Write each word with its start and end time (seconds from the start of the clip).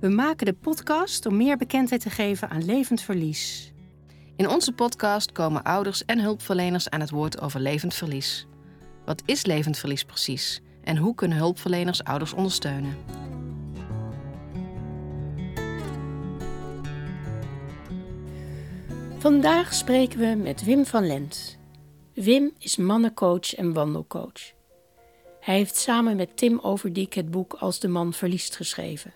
We 0.00 0.08
maken 0.08 0.46
de 0.46 0.52
podcast 0.52 1.26
om 1.26 1.36
meer 1.36 1.56
bekendheid 1.56 2.00
te 2.00 2.10
geven 2.10 2.50
aan 2.50 2.64
levend 2.64 3.00
verlies. 3.00 3.72
In 4.36 4.48
onze 4.48 4.72
podcast 4.72 5.32
komen 5.32 5.62
ouders 5.62 6.04
en 6.04 6.20
hulpverleners 6.20 6.90
aan 6.90 7.00
het 7.00 7.10
woord 7.10 7.40
over 7.40 7.60
levend 7.60 7.94
verlies. 7.94 8.46
Wat 9.04 9.22
is 9.24 9.44
levend 9.46 9.78
verlies 9.78 10.04
precies? 10.04 10.60
En 10.84 10.96
hoe 10.96 11.14
kunnen 11.14 11.38
hulpverleners 11.38 12.04
ouders 12.04 12.32
ondersteunen? 12.32 12.96
Vandaag 19.18 19.74
spreken 19.74 20.18
we 20.18 20.42
met 20.42 20.64
Wim 20.64 20.86
van 20.86 21.06
Lent. 21.06 21.58
Wim 22.14 22.52
is 22.58 22.76
mannencoach 22.76 23.54
en 23.54 23.72
wandelcoach. 23.72 24.52
Hij 25.40 25.56
heeft 25.56 25.76
samen 25.76 26.16
met 26.16 26.36
Tim 26.36 26.58
Overdiek 26.58 27.14
het 27.14 27.30
boek 27.30 27.54
Als 27.54 27.80
de 27.80 27.88
man 27.88 28.12
verliest 28.12 28.56
geschreven. 28.56 29.12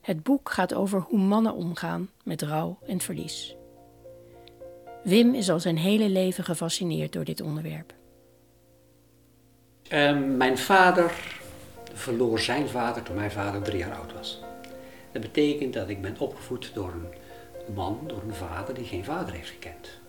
Het 0.00 0.22
boek 0.22 0.50
gaat 0.50 0.74
over 0.74 1.00
hoe 1.00 1.18
mannen 1.18 1.54
omgaan 1.54 2.10
met 2.22 2.42
rouw 2.42 2.78
en 2.86 3.00
verlies. 3.00 3.56
Wim 5.02 5.34
is 5.34 5.50
al 5.50 5.60
zijn 5.60 5.76
hele 5.76 6.08
leven 6.08 6.44
gefascineerd 6.44 7.12
door 7.12 7.24
dit 7.24 7.40
onderwerp. 7.40 7.94
Ehm, 9.88 10.36
mijn 10.36 10.58
vader 10.58 11.12
verloor 11.92 12.38
zijn 12.40 12.68
vader 12.68 13.02
toen 13.02 13.16
mijn 13.16 13.30
vader 13.30 13.62
drie 13.62 13.78
jaar 13.78 13.94
oud 13.94 14.12
was. 14.12 14.40
Dat 15.12 15.22
betekent 15.22 15.74
dat 15.74 15.88
ik 15.88 16.02
ben 16.02 16.18
opgevoed 16.18 16.70
door 16.74 16.92
een 16.92 17.74
man, 17.74 18.00
door 18.06 18.22
een 18.22 18.34
vader 18.34 18.74
die 18.74 18.84
geen 18.84 19.04
vader 19.04 19.34
heeft 19.34 19.48
gekend. 19.48 20.00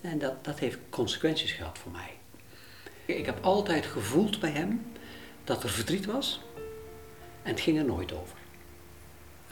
En 0.00 0.18
dat, 0.18 0.44
dat 0.44 0.58
heeft 0.58 0.78
consequenties 0.90 1.52
gehad 1.52 1.78
voor 1.78 1.92
mij. 1.92 2.10
Ik 3.04 3.26
heb 3.26 3.44
altijd 3.44 3.86
gevoeld 3.86 4.40
bij 4.40 4.50
hem 4.50 4.86
dat 5.44 5.62
er 5.62 5.68
verdriet 5.68 6.06
was 6.06 6.40
en 7.42 7.50
het 7.50 7.60
ging 7.60 7.78
er 7.78 7.84
nooit 7.84 8.12
over. 8.12 8.38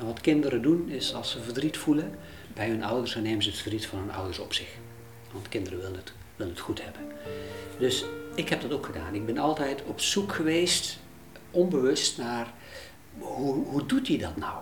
En 0.03 0.09
wat 0.09 0.21
kinderen 0.21 0.63
doen 0.63 0.89
is 0.89 1.15
als 1.15 1.31
ze 1.31 1.43
verdriet 1.43 1.77
voelen 1.77 2.15
bij 2.55 2.69
hun 2.69 2.83
ouders, 2.83 3.15
dan 3.15 3.23
nemen 3.23 3.43
ze 3.43 3.49
het 3.49 3.59
verdriet 3.59 3.87
van 3.87 3.99
hun 3.99 4.13
ouders 4.13 4.39
op 4.39 4.53
zich. 4.53 4.75
Want 5.33 5.49
kinderen 5.49 5.79
willen 5.79 5.97
het, 5.97 6.13
willen 6.37 6.53
het 6.53 6.63
goed 6.63 6.83
hebben. 6.83 7.03
Dus 7.79 8.05
ik 8.35 8.49
heb 8.49 8.61
dat 8.61 8.73
ook 8.73 8.87
gedaan. 8.87 9.15
Ik 9.15 9.27
ben 9.27 9.39
altijd 9.39 9.83
op 9.87 10.01
zoek 10.01 10.33
geweest, 10.33 10.99
onbewust, 11.51 12.19
naar 12.19 12.53
hoe, 13.19 13.65
hoe 13.65 13.87
doet 13.87 14.09
hij 14.09 14.19
dat 14.19 14.37
nou? 14.37 14.59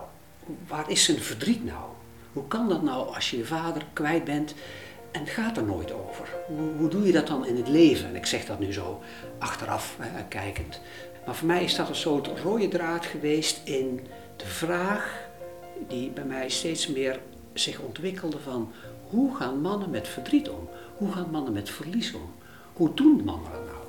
Waar 0.67 0.89
is 0.89 1.03
zijn 1.03 1.19
verdriet 1.19 1.65
nou? 1.65 1.89
Hoe 2.33 2.47
kan 2.47 2.69
dat 2.69 2.81
nou 2.81 3.15
als 3.15 3.31
je 3.31 3.37
je 3.37 3.45
vader 3.45 3.85
kwijt 3.93 4.23
bent 4.23 4.53
en 5.11 5.19
het 5.19 5.29
gaat 5.29 5.57
er 5.57 5.63
nooit 5.63 5.91
over? 5.91 6.29
Hoe, 6.47 6.71
hoe 6.77 6.89
doe 6.89 7.05
je 7.05 7.11
dat 7.11 7.27
dan 7.27 7.45
in 7.45 7.55
het 7.55 7.67
leven? 7.67 8.07
En 8.07 8.15
ik 8.15 8.25
zeg 8.25 8.45
dat 8.45 8.59
nu 8.59 8.73
zo 8.73 9.01
achteraf 9.37 9.97
kijkend. 10.27 10.81
Maar 11.25 11.35
voor 11.35 11.47
mij 11.47 11.63
is 11.63 11.75
dat 11.75 11.89
een 11.89 11.95
soort 11.95 12.27
rode 12.43 12.67
draad 12.67 13.05
geweest 13.05 13.61
in 13.63 14.07
de 14.35 14.45
vraag 14.45 15.29
die 15.87 16.09
bij 16.09 16.25
mij 16.25 16.49
steeds 16.49 16.87
meer 16.87 17.19
zich 17.53 17.79
ontwikkelde 17.79 18.39
van 18.39 18.71
hoe 19.09 19.35
gaan 19.35 19.61
mannen 19.61 19.89
met 19.89 20.07
verdriet 20.07 20.49
om? 20.49 20.69
Hoe 20.97 21.11
gaan 21.11 21.31
mannen 21.31 21.53
met 21.53 21.69
verlies 21.69 22.13
om? 22.13 22.33
Hoe 22.73 22.93
doen 22.93 23.21
mannen 23.23 23.51
dat 23.51 23.65
nou? 23.65 23.81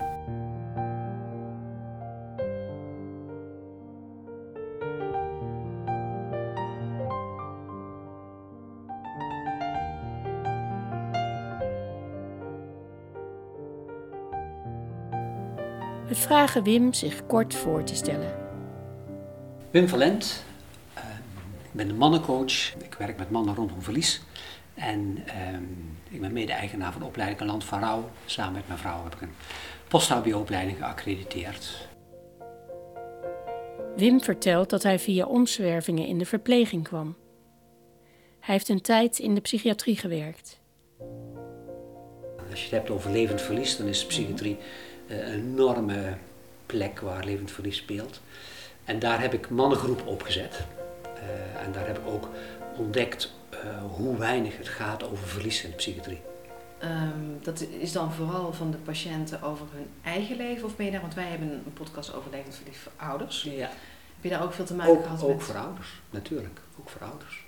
We 16.08 16.14
vragen 16.14 16.62
Wim 16.62 16.92
zich 16.92 17.26
kort 17.26 17.54
voor 17.54 17.84
te 17.84 17.94
stellen. 17.94 18.34
Wim 19.70 19.88
Valent, 19.88 20.44
ik 21.72 21.78
ben 21.78 21.88
de 21.88 21.94
mannencoach. 21.94 22.74
Ik 22.82 22.94
werk 22.98 23.18
met 23.18 23.30
mannen 23.30 23.54
rondom 23.54 23.82
verlies. 23.82 24.20
En 24.74 25.18
ehm, 25.26 25.62
ik 26.10 26.20
ben 26.20 26.32
mede-eigenaar 26.32 26.92
van 26.92 27.00
de 27.00 27.06
opleiding 27.06 27.40
Land 27.40 27.64
van 27.64 27.80
Rouw. 27.80 28.10
Samen 28.24 28.52
met 28.52 28.66
mijn 28.66 28.78
vrouw 28.78 29.02
heb 29.02 29.14
ik 29.14 29.20
een 29.20 29.34
post-HBO-opleiding 29.88 30.76
geaccrediteerd. 30.76 31.88
Wim 33.96 34.22
vertelt 34.22 34.70
dat 34.70 34.82
hij 34.82 34.98
via 34.98 35.26
omzwervingen 35.26 36.06
in 36.06 36.18
de 36.18 36.26
verpleging 36.26 36.84
kwam. 36.84 37.16
Hij 38.40 38.54
heeft 38.54 38.68
een 38.68 38.80
tijd 38.80 39.18
in 39.18 39.34
de 39.34 39.40
psychiatrie 39.40 39.96
gewerkt. 39.96 40.60
Als 42.50 42.58
je 42.58 42.64
het 42.64 42.70
hebt 42.70 42.90
over 42.90 43.10
levend 43.10 43.40
verlies, 43.40 43.76
dan 43.76 43.86
is 43.86 44.00
de 44.00 44.06
psychiatrie 44.06 44.56
eh, 45.06 45.18
een 45.18 45.32
enorme 45.32 46.16
plek 46.66 47.00
waar 47.00 47.24
levend 47.24 47.50
verlies 47.50 47.76
speelt. 47.76 48.20
En 48.84 48.98
daar 48.98 49.20
heb 49.20 49.32
ik 49.32 49.50
mannengroep 49.50 50.06
opgezet. 50.06 50.66
Uh, 51.22 51.62
en 51.64 51.72
daar 51.72 51.86
heb 51.86 51.98
ik 51.98 52.06
ook 52.06 52.28
ontdekt 52.76 53.32
uh, 53.54 53.58
hoe 53.94 54.16
weinig 54.16 54.56
het 54.56 54.68
gaat 54.68 55.02
over 55.02 55.26
verlies 55.26 55.64
in 55.64 55.70
de 55.70 55.76
psychiatrie. 55.76 56.20
Um, 56.82 57.38
dat 57.42 57.60
is 57.60 57.92
dan 57.92 58.12
vooral 58.12 58.52
van 58.52 58.70
de 58.70 58.76
patiënten 58.76 59.42
over 59.42 59.66
hun 59.72 59.86
eigen 60.02 60.36
leven 60.36 60.64
of 60.64 60.76
ben 60.76 60.86
je 60.86 60.92
daar? 60.92 61.00
Want 61.00 61.14
wij 61.14 61.24
hebben 61.24 61.48
een 61.48 61.72
podcast 61.72 62.14
over 62.14 62.30
levend 62.30 62.54
verlies 62.54 62.78
voor 62.78 62.92
ouders. 62.96 63.42
Ja. 63.42 63.70
Heb 64.14 64.20
je 64.20 64.28
daar 64.28 64.42
ook 64.42 64.52
veel 64.52 64.64
te 64.64 64.74
maken 64.74 64.92
ook, 64.92 65.02
gehad 65.02 65.22
ook 65.22 65.28
met? 65.28 65.36
Ook 65.36 65.42
voor 65.42 65.56
ouders, 65.56 66.00
natuurlijk. 66.10 66.60
Ook 66.80 66.88
voor 66.88 67.00
ouders. 67.00 67.44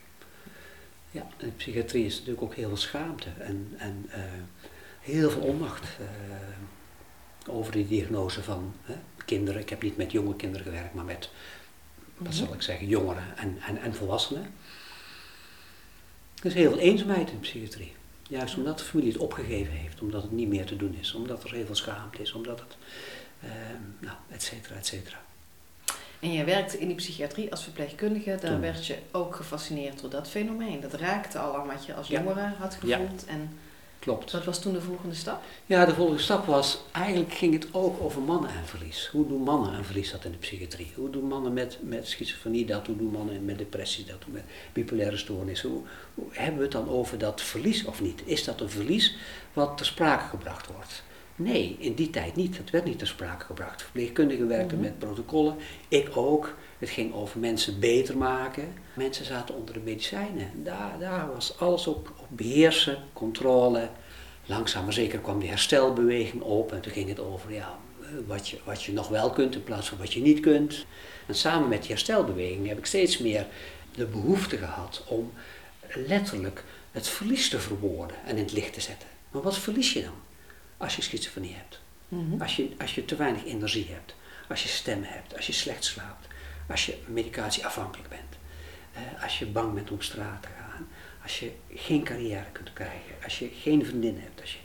Ja, 1.10 1.26
in 1.36 1.46
de 1.46 1.54
psychiatrie 1.54 2.04
is 2.04 2.14
natuurlijk 2.14 2.42
ook 2.42 2.54
heel 2.54 2.68
veel 2.68 2.76
schaamte 2.76 3.28
en, 3.38 3.74
en 3.76 4.06
uh, 4.08 4.14
heel 5.00 5.30
veel 5.30 5.42
onmacht 5.42 5.88
uh, 6.00 7.54
over 7.54 7.72
die 7.72 7.86
diagnose 7.86 8.42
van 8.42 8.74
hè, 8.82 8.94
kinderen. 9.24 9.60
Ik 9.60 9.70
heb 9.70 9.82
niet 9.82 9.96
met 9.96 10.12
jonge 10.12 10.36
kinderen 10.36 10.66
gewerkt, 10.66 10.94
maar 10.94 11.04
met, 11.04 11.30
Mhm. 12.18 12.32
zal 12.32 12.54
ik 12.54 12.62
zeggen, 12.62 12.86
jongeren 12.86 13.36
en, 13.36 13.58
en, 13.66 13.76
en 13.82 13.94
volwassenen. 13.94 14.54
Er 16.40 16.46
is 16.46 16.54
heel 16.54 16.70
veel 16.70 16.78
eenzaamheid 16.80 17.28
in 17.28 17.34
de 17.34 17.40
psychiatrie. 17.40 17.92
Juist 18.28 18.56
omdat 18.56 18.78
de 18.78 18.84
familie 18.84 19.12
het 19.12 19.20
opgegeven 19.20 19.72
heeft, 19.72 20.00
omdat 20.00 20.22
het 20.22 20.32
niet 20.32 20.48
meer 20.48 20.64
te 20.66 20.76
doen 20.76 20.96
is, 21.00 21.14
omdat 21.14 21.44
er 21.44 21.52
heel 21.52 21.66
veel 21.66 21.74
schaamte 21.74 22.22
is, 22.22 22.32
omdat 22.32 22.60
het, 22.60 22.76
uh, 23.44 23.50
nou, 23.98 24.16
et 24.30 24.42
cetera, 24.42 24.74
et 24.74 24.86
cetera. 24.86 25.22
En 26.20 26.32
jij 26.32 26.44
werkte 26.44 26.78
in 26.78 26.86
die 26.86 26.96
psychiatrie 26.96 27.50
als 27.50 27.62
verpleegkundige. 27.62 28.30
Daar 28.40 28.50
Toen. 28.50 28.60
werd 28.60 28.86
je 28.86 28.98
ook 29.10 29.36
gefascineerd 29.36 30.00
door 30.00 30.10
dat 30.10 30.28
fenomeen. 30.28 30.80
Dat 30.80 30.92
raakte 30.94 31.38
al 31.38 31.56
aan 31.56 31.66
wat 31.66 31.86
je 31.86 31.94
als 31.94 32.08
Ja. 32.08 32.18
jongere 32.22 32.52
had 32.58 32.76
Ja. 32.82 32.96
gevoeld. 32.98 33.24
En 33.26 33.58
Klopt. 34.04 34.32
wat 34.32 34.44
was 34.44 34.60
toen 34.60 34.72
de 34.72 34.80
volgende 34.80 35.14
stap? 35.14 35.42
Ja, 35.66 35.84
de 35.84 35.94
volgende 35.94 36.20
stap 36.20 36.46
was, 36.46 36.78
eigenlijk 36.92 37.32
ging 37.32 37.52
het 37.52 37.66
ook 37.72 38.00
over 38.02 38.22
mannen 38.22 38.50
en 38.50 38.66
verlies. 38.66 39.08
Hoe 39.12 39.26
doen 39.26 39.42
mannen 39.42 39.74
en 39.74 39.84
verlies 39.84 40.10
dat 40.10 40.24
in 40.24 40.30
de 40.30 40.36
psychiatrie? 40.36 40.92
Hoe 40.96 41.10
doen 41.10 41.24
mannen 41.24 41.52
met, 41.52 41.78
met 41.80 42.08
schizofrenie 42.08 42.66
dat? 42.66 42.86
Hoe 42.86 42.96
doen 42.96 43.10
mannen 43.10 43.44
met 43.44 43.58
depressie 43.58 44.04
dat? 44.04 44.24
Hoe 44.24 44.32
met 44.32 44.44
bipolaire 44.72 45.16
stoornis? 45.16 45.62
Hoe, 45.62 45.82
hoe 46.14 46.26
hebben 46.30 46.56
we 46.56 46.62
het 46.62 46.72
dan 46.72 46.88
over 46.88 47.18
dat 47.18 47.40
verlies 47.40 47.84
of 47.84 48.00
niet? 48.00 48.22
Is 48.24 48.44
dat 48.44 48.60
een 48.60 48.70
verlies 48.70 49.16
wat 49.52 49.76
ter 49.76 49.86
sprake 49.86 50.28
gebracht 50.28 50.66
wordt? 50.66 51.02
Nee, 51.36 51.76
in 51.78 51.94
die 51.94 52.10
tijd 52.10 52.36
niet. 52.36 52.56
Het 52.56 52.70
werd 52.70 52.84
niet 52.84 52.98
ter 52.98 53.06
sprake 53.06 53.44
gebracht. 53.44 53.82
Verpleegkundigen 53.82 54.48
werkten 54.48 54.78
Mhm. 54.78 54.86
met 54.86 54.98
protocollen, 54.98 55.56
ik 55.88 56.16
ook. 56.16 56.54
Het 56.78 56.90
ging 56.90 57.14
over 57.14 57.38
mensen 57.40 57.80
beter 57.80 58.16
maken. 58.16 58.72
Mensen 58.94 59.24
zaten 59.24 59.54
onder 59.54 59.74
de 59.74 59.80
medicijnen. 59.80 60.50
Daar, 60.64 60.96
daar 60.98 61.32
was 61.34 61.58
alles 61.58 61.86
op, 61.86 62.12
op 62.20 62.26
beheersen, 62.28 62.98
controle. 63.12 63.88
Langzaam 64.46 64.84
maar 64.84 64.92
zeker 64.92 65.18
kwam 65.18 65.38
die 65.38 65.48
herstelbeweging 65.48 66.42
op 66.42 66.72
en 66.72 66.80
toen 66.80 66.92
ging 66.92 67.08
het 67.08 67.20
over 67.20 67.52
ja, 67.52 67.78
wat, 68.26 68.48
je, 68.48 68.58
wat 68.64 68.82
je 68.82 68.92
nog 68.92 69.08
wel 69.08 69.30
kunt 69.30 69.54
in 69.54 69.64
plaats 69.64 69.88
van 69.88 69.98
wat 69.98 70.12
je 70.12 70.20
niet 70.20 70.40
kunt. 70.40 70.86
En 71.26 71.34
samen 71.34 71.68
met 71.68 71.80
die 71.80 71.90
herstelbeweging 71.90 72.68
heb 72.68 72.78
ik 72.78 72.86
steeds 72.86 73.18
meer 73.18 73.46
de 73.94 74.04
behoefte 74.06 74.56
gehad 74.56 75.04
om 75.08 75.32
letterlijk 75.94 76.64
het 76.92 77.08
verlies 77.08 77.48
te 77.48 77.58
verwoorden 77.60 78.16
en 78.26 78.36
in 78.36 78.42
het 78.42 78.52
licht 78.52 78.72
te 78.72 78.80
zetten. 78.80 79.08
Maar 79.30 79.42
wat 79.42 79.58
verlies 79.58 79.92
je 79.92 80.02
dan 80.02 80.12
als 80.76 80.96
je 80.96 81.02
schizofrenie 81.02 81.54
hebt? 81.54 81.80
Mhm. 82.08 82.42
Als 82.42 82.56
je, 82.56 82.70
als 82.78 82.94
je 82.94 83.04
te 83.04 83.16
weinig 83.16 83.44
energie 83.44 83.86
hebt, 83.90 84.14
als 84.48 84.62
je 84.62 84.68
stem 84.68 85.02
hebt, 85.02 85.36
als 85.36 85.46
je 85.46 85.52
slecht 85.52 85.84
slaapt, 85.84 86.26
als 86.68 86.86
je 86.86 86.98
medicatieafhankelijk 87.06 88.08
bent, 88.08 88.38
eh, 88.92 89.22
als 89.22 89.38
je 89.38 89.46
bang 89.46 89.74
bent 89.74 89.90
om 89.90 90.00
straat 90.00 90.42
te 90.42 90.48
gaan, 90.58 90.88
als 91.22 91.38
je 91.38 91.52
geen 91.74 92.04
carrière 92.04 92.50
kunt 92.52 92.72
krijgen, 92.72 93.14
als 93.24 93.38
je 93.38 93.50
geen 93.60 93.86
vriendin 93.86 94.18
hebt. 94.20 94.40
Als 94.40 94.52
je, 94.52 94.58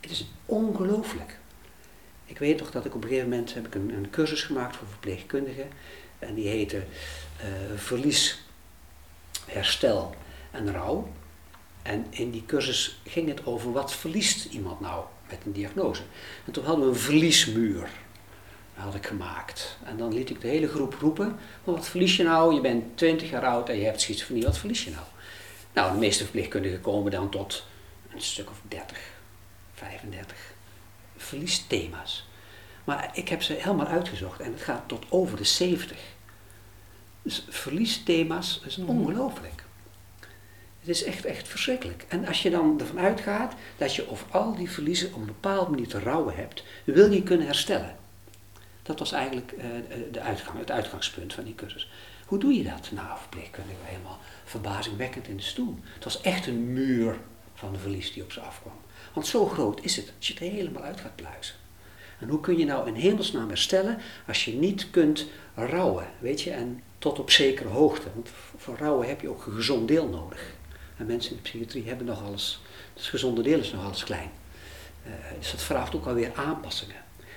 het 0.00 0.10
is 0.10 0.26
ongelooflijk. 0.46 1.38
Ik 2.24 2.38
weet 2.38 2.58
nog 2.58 2.70
dat 2.70 2.84
ik 2.84 2.94
op 2.94 3.02
een 3.02 3.08
gegeven 3.08 3.30
moment 3.30 3.54
heb 3.54 3.66
ik 3.66 3.74
een, 3.74 3.92
een 3.94 4.10
cursus 4.10 4.42
gemaakt 4.42 4.76
voor 4.76 4.86
verpleegkundigen 4.88 5.68
en 6.18 6.34
die 6.34 6.48
heette 6.48 6.84
eh, 7.36 7.46
Verlies 7.76 8.42
herstel 9.46 10.14
en 10.50 10.72
rouw. 10.72 11.12
En 11.82 12.06
in 12.10 12.30
die 12.30 12.46
cursus 12.46 13.00
ging 13.06 13.28
het 13.28 13.46
over 13.46 13.72
wat 13.72 13.94
verliest 13.94 14.44
iemand 14.44 14.80
nou 14.80 15.04
met 15.30 15.40
een 15.44 15.52
diagnose. 15.52 16.02
En 16.46 16.52
toen 16.52 16.64
hadden 16.64 16.84
we 16.84 16.90
een 16.90 16.98
verliesmuur 16.98 17.88
had 18.80 18.94
ik 18.94 19.06
gemaakt. 19.06 19.76
En 19.84 19.96
dan 19.96 20.14
liet 20.14 20.30
ik 20.30 20.40
de 20.40 20.48
hele 20.48 20.68
groep 20.68 20.94
roepen, 20.94 21.38
wat 21.64 21.88
verlies 21.88 22.16
je 22.16 22.22
nou? 22.22 22.54
Je 22.54 22.60
bent 22.60 22.96
20 22.96 23.30
jaar 23.30 23.46
oud 23.46 23.68
en 23.68 23.76
je 23.76 23.84
hebt 23.84 24.00
schizofrenie, 24.00 24.44
wat 24.44 24.58
verlies 24.58 24.84
je 24.84 24.90
nou? 24.90 25.04
Nou, 25.72 25.92
de 25.92 25.98
meeste 25.98 26.22
verpleegkundigen 26.22 26.80
komen 26.80 27.10
dan 27.10 27.30
tot 27.30 27.66
een 28.14 28.20
stuk 28.20 28.50
of 28.50 28.60
30, 28.68 28.98
35 29.74 30.36
verliesthema's. 31.16 32.28
Maar 32.84 33.10
ik 33.12 33.28
heb 33.28 33.42
ze 33.42 33.52
helemaal 33.52 33.86
uitgezocht 33.86 34.40
en 34.40 34.52
het 34.52 34.62
gaat 34.62 34.82
tot 34.86 35.04
over 35.08 35.36
de 35.36 35.44
70. 35.44 35.98
Dus 37.22 37.44
verliesthema's 37.48 38.60
is 38.66 38.76
ongelooflijk. 38.76 39.59
Het 40.80 40.88
is 40.88 41.04
echt, 41.04 41.24
echt 41.24 41.48
verschrikkelijk. 41.48 42.04
En 42.08 42.26
als 42.26 42.42
je 42.42 42.50
dan 42.50 42.80
ervan 42.80 42.98
uitgaat 42.98 43.54
dat 43.76 43.94
je 43.94 44.10
over 44.10 44.26
al 44.30 44.54
die 44.54 44.70
verliezen 44.70 45.14
op 45.14 45.20
een 45.20 45.26
bepaalde 45.26 45.70
manier 45.70 45.88
te 45.88 45.98
rouwen 45.98 46.34
hebt, 46.34 46.64
wil 46.84 47.12
je 47.12 47.22
kunnen 47.22 47.46
herstellen. 47.46 47.96
Dat 48.82 48.98
was 48.98 49.12
eigenlijk 49.12 49.52
uh, 49.52 49.64
de 50.12 50.20
uitgang, 50.20 50.58
het 50.58 50.70
uitgangspunt 50.70 51.34
van 51.34 51.44
die 51.44 51.54
cursus. 51.54 51.90
Hoe 52.26 52.38
doe 52.38 52.52
je 52.52 52.62
dat? 52.62 52.90
Nou, 52.92 53.18
verpleegkundige 53.18 53.76
helemaal 53.84 54.18
verbazingwekkend 54.44 55.28
in 55.28 55.36
de 55.36 55.42
stoel. 55.42 55.78
Het 55.94 56.04
was 56.04 56.20
echt 56.20 56.46
een 56.46 56.72
muur 56.72 57.16
van 57.54 57.72
de 57.72 57.78
verlies 57.78 58.12
die 58.12 58.22
op 58.22 58.32
ze 58.32 58.40
afkwam. 58.40 58.80
Want 59.12 59.26
zo 59.26 59.46
groot 59.46 59.84
is 59.84 59.96
het, 59.96 60.12
als 60.16 60.26
je 60.26 60.32
het 60.32 60.42
helemaal 60.42 60.82
uit 60.82 61.00
gaat 61.00 61.16
pluizen. 61.16 61.54
En 62.18 62.28
hoe 62.28 62.40
kun 62.40 62.58
je 62.58 62.64
nou 62.64 62.88
in 62.88 62.94
hemelsnaam 62.94 63.48
herstellen 63.48 63.98
als 64.26 64.44
je 64.44 64.52
niet 64.52 64.90
kunt 64.90 65.26
rouwen, 65.54 66.06
weet 66.18 66.42
je, 66.42 66.50
en 66.50 66.82
tot 66.98 67.18
op 67.18 67.30
zekere 67.30 67.68
hoogte. 67.68 68.08
Want 68.14 68.30
voor 68.56 68.76
rouwen 68.76 69.08
heb 69.08 69.20
je 69.20 69.28
ook 69.28 69.46
een 69.46 69.52
gezond 69.52 69.88
deel 69.88 70.08
nodig. 70.08 70.58
En 71.00 71.06
mensen 71.06 71.30
in 71.30 71.36
de 71.36 71.42
psychiatrie 71.42 71.88
hebben 71.88 72.06
nog 72.06 72.22
alles, 72.22 72.60
het 72.94 73.02
gezonde 73.02 73.42
deel 73.42 73.58
is 73.58 73.72
nog 73.72 73.84
alles 73.84 74.04
klein. 74.04 74.30
Uh, 75.06 75.12
dus 75.38 75.50
dat 75.50 75.62
vraagt 75.62 75.94
ook 75.94 76.06
alweer 76.06 76.30
aanpassingen. 76.34 76.96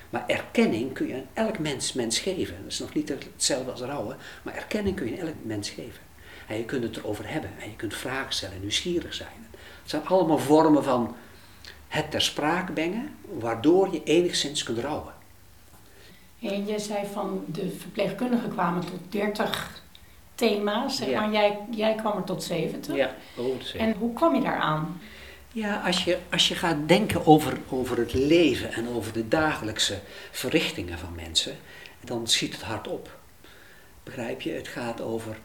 Maar 0.10 0.24
erkenning 0.28 0.94
kun 0.94 1.08
je 1.08 1.14
aan 1.14 1.28
elk 1.34 1.60
mens, 1.60 1.94
mens 1.94 2.20
geven. 2.20 2.56
Dat 2.64 2.72
is 2.72 2.80
nog 2.80 2.94
niet 2.94 3.10
hetzelfde 3.10 3.72
als 3.72 3.82
rouwen, 3.82 4.18
maar 4.42 4.56
erkenning 4.56 4.96
kun 4.96 5.06
je 5.12 5.22
aan 5.22 5.28
elk 5.28 5.36
mens 5.42 5.70
geven. 5.70 6.02
En 6.48 6.58
je 6.58 6.66
kunt 6.66 6.84
het 6.84 6.98
erover 6.98 7.30
hebben 7.30 7.50
en 7.60 7.70
je 7.70 7.76
kunt 7.76 7.94
vragen 7.94 8.34
stellen, 8.34 8.60
nieuwsgierig 8.60 9.14
zijn. 9.14 9.48
Het 9.82 9.90
zijn 9.90 10.06
allemaal 10.06 10.40
vormen 10.40 10.84
van 10.84 11.16
het 11.88 12.12
ter 12.12 12.22
sprake 12.22 12.72
brengen, 12.72 13.16
waardoor 13.40 13.94
je 13.94 14.04
enigszins 14.04 14.64
kunt 14.64 14.78
rouwen. 14.78 15.14
En 16.42 16.66
je 16.66 16.80
zei 16.80 17.08
van 17.14 17.46
de 17.48 17.76
verpleegkundigen 17.80 18.50
kwamen 18.50 18.86
tot 18.86 19.00
30 19.10 19.83
thema's, 20.36 20.98
zeg 20.98 21.14
maar. 21.14 21.32
Jij, 21.32 21.60
jij 21.72 21.96
kwam 21.96 22.18
er 22.18 22.24
tot 22.24 22.44
70. 22.44 22.96
Ja, 22.96 23.16
En 23.78 23.94
hoe 23.94 24.14
kwam 24.14 24.36
je 24.36 24.42
daaraan? 24.42 25.02
Ja, 25.52 25.82
als 25.86 26.04
je, 26.04 26.18
als 26.32 26.48
je 26.48 26.56
gaat 26.56 26.88
denken 26.88 27.26
over, 27.26 27.58
over 27.70 27.98
het 27.98 28.14
leven 28.14 28.74
en 28.74 28.88
over 28.90 29.14
de 29.14 29.28
dagelijkse 29.28 30.00
verrichtingen 30.32 30.98
van 30.98 31.16
mensen, 31.16 31.58
dan 32.04 32.28
schiet 32.28 32.54
het 32.54 32.62
hard 32.62 32.88
op. 32.88 33.18
Begrijp 34.04 34.42
je? 34.42 34.52
Het 34.52 34.68
gaat 34.68 35.02
over 35.02 35.38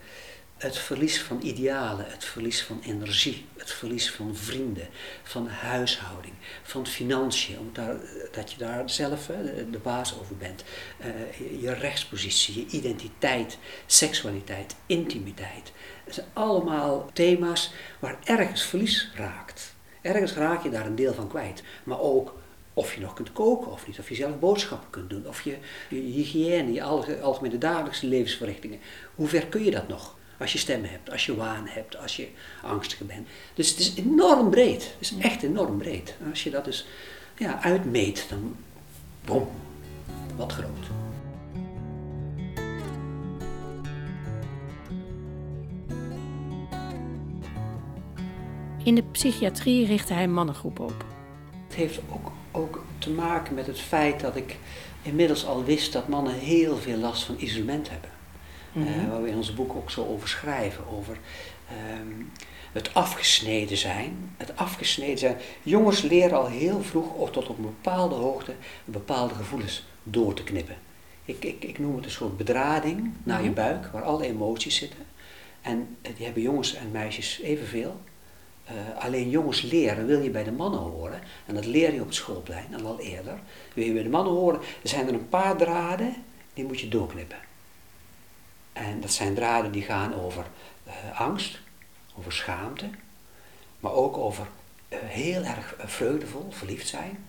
het 0.59 0.79
verlies 0.79 1.23
van 1.23 1.41
idealen, 1.43 2.07
het 2.09 2.25
verlies 2.25 2.63
van 2.63 2.81
energie, 2.83 3.47
het 3.57 3.73
verlies 3.73 4.11
van 4.11 4.37
vrienden, 4.37 4.89
van 5.23 5.49
huishouding, 5.49 6.35
van 6.63 6.87
financiën, 6.87 7.59
omdat 7.59 8.01
dat 8.33 8.53
je 8.53 8.59
daar 8.59 8.91
zelf 8.91 9.27
de, 9.71 9.79
baas 9.83 10.19
over 10.21 10.37
bent. 10.37 10.65
Uh, 11.01 11.61
je 11.63 11.73
rechtspositie, 11.73 12.55
je 12.55 12.77
identiteit, 12.77 13.59
seksualiteit, 13.87 14.77
intimiteit. 14.87 15.73
Dat 16.05 16.15
zijn 16.15 16.27
allemaal 16.33 17.11
thema's 17.13 17.73
waar 17.99 18.19
ergens 18.25 18.63
verlies 18.63 19.11
raakt. 19.15 19.75
Ergens 20.03 20.33
raak 20.33 20.63
je 20.63 20.71
daar 20.71 20.87
een 20.87 20.95
deel 20.95 21.15
van 21.15 21.29
kwijt. 21.29 21.63
Maar 21.85 22.01
ook 22.01 22.35
of 22.73 22.95
je 22.95 23.01
nog 23.01 23.15
kunt 23.15 23.33
koken 23.33 23.73
of 23.73 23.87
niet, 23.87 23.99
of 23.99 24.09
je 24.09 24.15
zelf 24.15 24.39
boodschappen 24.39 24.91
kunt 24.91 25.11
doen, 25.11 25.29
of 25.29 25.43
je, 25.43 25.57
je 25.89 25.97
hygiëne, 25.97 26.73
je 26.73 26.83
algemene 27.23 27.59
dagelijkse 27.59 28.07
levensverrichtingen. 28.07 28.79
Hoe 29.15 29.29
ver 29.29 29.47
kun 29.47 29.65
je 29.65 29.71
dat 29.71 29.89
nog? 29.89 30.18
Als 30.41 30.53
je 30.53 30.59
stemmen 30.59 30.91
hebt, 30.91 31.11
als 31.11 31.27
je 31.27 31.37
waan 31.37 31.67
hebt, 31.67 31.97
als 31.97 32.17
je 32.17 32.29
angstig 32.63 32.99
bent. 32.99 33.29
Dus 33.55 33.71
het 33.71 33.79
is 33.79 33.95
enorm 33.95 34.51
breed. 34.51 34.83
Het 34.83 34.95
is 34.99 35.15
echt 35.19 35.43
enorm 35.43 35.79
breed. 35.79 36.15
En 36.21 36.31
als 36.31 36.45
je 36.45 36.51
dat 36.51 36.65
dus 36.65 36.87
ja, 37.37 37.63
uitmeet, 37.63 38.27
dan 38.29 38.57
bom, 39.25 39.49
wat 40.37 40.53
groot. 40.53 40.87
In 48.85 48.95
de 48.95 49.03
psychiatrie 49.03 49.87
richtte 49.87 50.13
hij 50.13 50.29
mannengroepen 50.29 50.85
op. 50.85 51.05
Het 51.67 51.77
heeft 51.77 52.01
ook, 52.11 52.33
ook 52.51 52.85
te 52.99 53.11
maken 53.11 53.55
met 53.55 53.67
het 53.67 53.81
feit 53.81 54.21
dat 54.21 54.37
ik 54.37 54.57
inmiddels 55.03 55.47
al 55.47 55.65
wist 55.65 55.93
dat 55.93 56.09
mannen 56.09 56.35
heel 56.35 56.77
veel 56.77 56.97
last 56.97 57.23
van 57.23 57.35
isolement 57.39 57.91
hebben. 57.91 58.11
Mm 58.79 59.11
waar 59.11 59.23
we 59.23 59.29
in 59.29 59.37
ons 59.37 59.55
boek 59.55 59.75
ook 59.75 59.91
zo 59.91 60.07
over 60.07 60.29
schrijven, 60.29 60.85
over 60.89 61.19
ehm, 61.69 62.23
het 62.73 62.95
afgesneden 62.95 63.77
zijn. 63.77 64.35
Het 64.37 64.57
afgesneden 64.57 65.19
zijn. 65.19 65.37
Jongens 65.63 66.03
leren 66.03 66.39
al 66.39 66.47
heel 66.47 66.83
vroeg, 66.83 67.15
of 67.15 67.31
tot 67.31 67.49
op 67.49 67.59
een 67.59 67.65
bepaalde 67.65 68.15
hoogte, 68.15 68.55
bepaalde 68.85 69.35
gevoelens 69.35 69.85
door 70.03 70.35
te 70.35 70.45
knippen. 70.45 70.77
Ik, 71.25 71.45
ik, 71.45 71.65
ik 71.65 71.79
noem 71.79 71.97
het 71.97 72.05
een 72.05 72.11
soort 72.11 72.37
bedrading 72.37 73.13
naar 73.23 73.43
je 73.43 73.51
mhm. 73.51 73.55
buik, 73.55 73.87
waar 73.87 74.03
alle 74.03 74.27
emoties 74.27 74.77
zitten. 74.77 75.07
En 75.63 75.97
die 76.03 76.25
hebben 76.25 76.43
jongens 76.43 76.75
en 76.75 76.91
meisjes 76.91 77.41
evenveel. 77.41 78.01
Uh, 78.71 79.05
alleen 79.05 79.31
jongens 79.31 79.63
leren 79.63 80.07
wil 80.07 80.21
je 80.21 80.31
bij 80.31 80.45
de 80.45 80.53
mannen 80.53 80.81
horen. 80.81 81.21
En 81.47 81.55
dat 81.55 81.67
leer 81.67 81.95
je 81.95 82.01
op 82.01 82.07
het 82.07 82.15
schoolplein 82.15 82.67
en 82.71 82.85
al 82.85 83.01
eerder. 83.01 83.39
Wil 83.75 83.85
je 83.85 83.93
bij 83.93 84.03
de 84.03 84.09
mannen 84.09 84.33
horen, 84.33 84.61
er 84.61 84.89
zijn 84.89 85.09
er 85.09 85.15
een 85.15 85.29
paar 85.29 85.57
draden, 85.57 86.15
die 86.55 86.65
moet 86.65 86.81
je 86.81 86.89
doorknippen. 86.89 87.48
En 88.79 89.01
dat 89.01 89.13
zijn 89.13 89.35
draden 89.35 89.73
die 89.73 89.83
gaan 89.83 90.15
over 90.15 90.47
uh, 90.87 91.21
angst, 91.21 91.59
over 92.19 92.33
schaamte, 92.33 92.91
maar 93.81 93.93
ook 93.93 94.17
over 94.17 94.47
uh, 94.89 94.99
heel 95.03 95.43
erg 95.43 95.75
vreugdevol, 95.79 96.47
verliefd 96.51 96.89
zijn. 96.89 97.27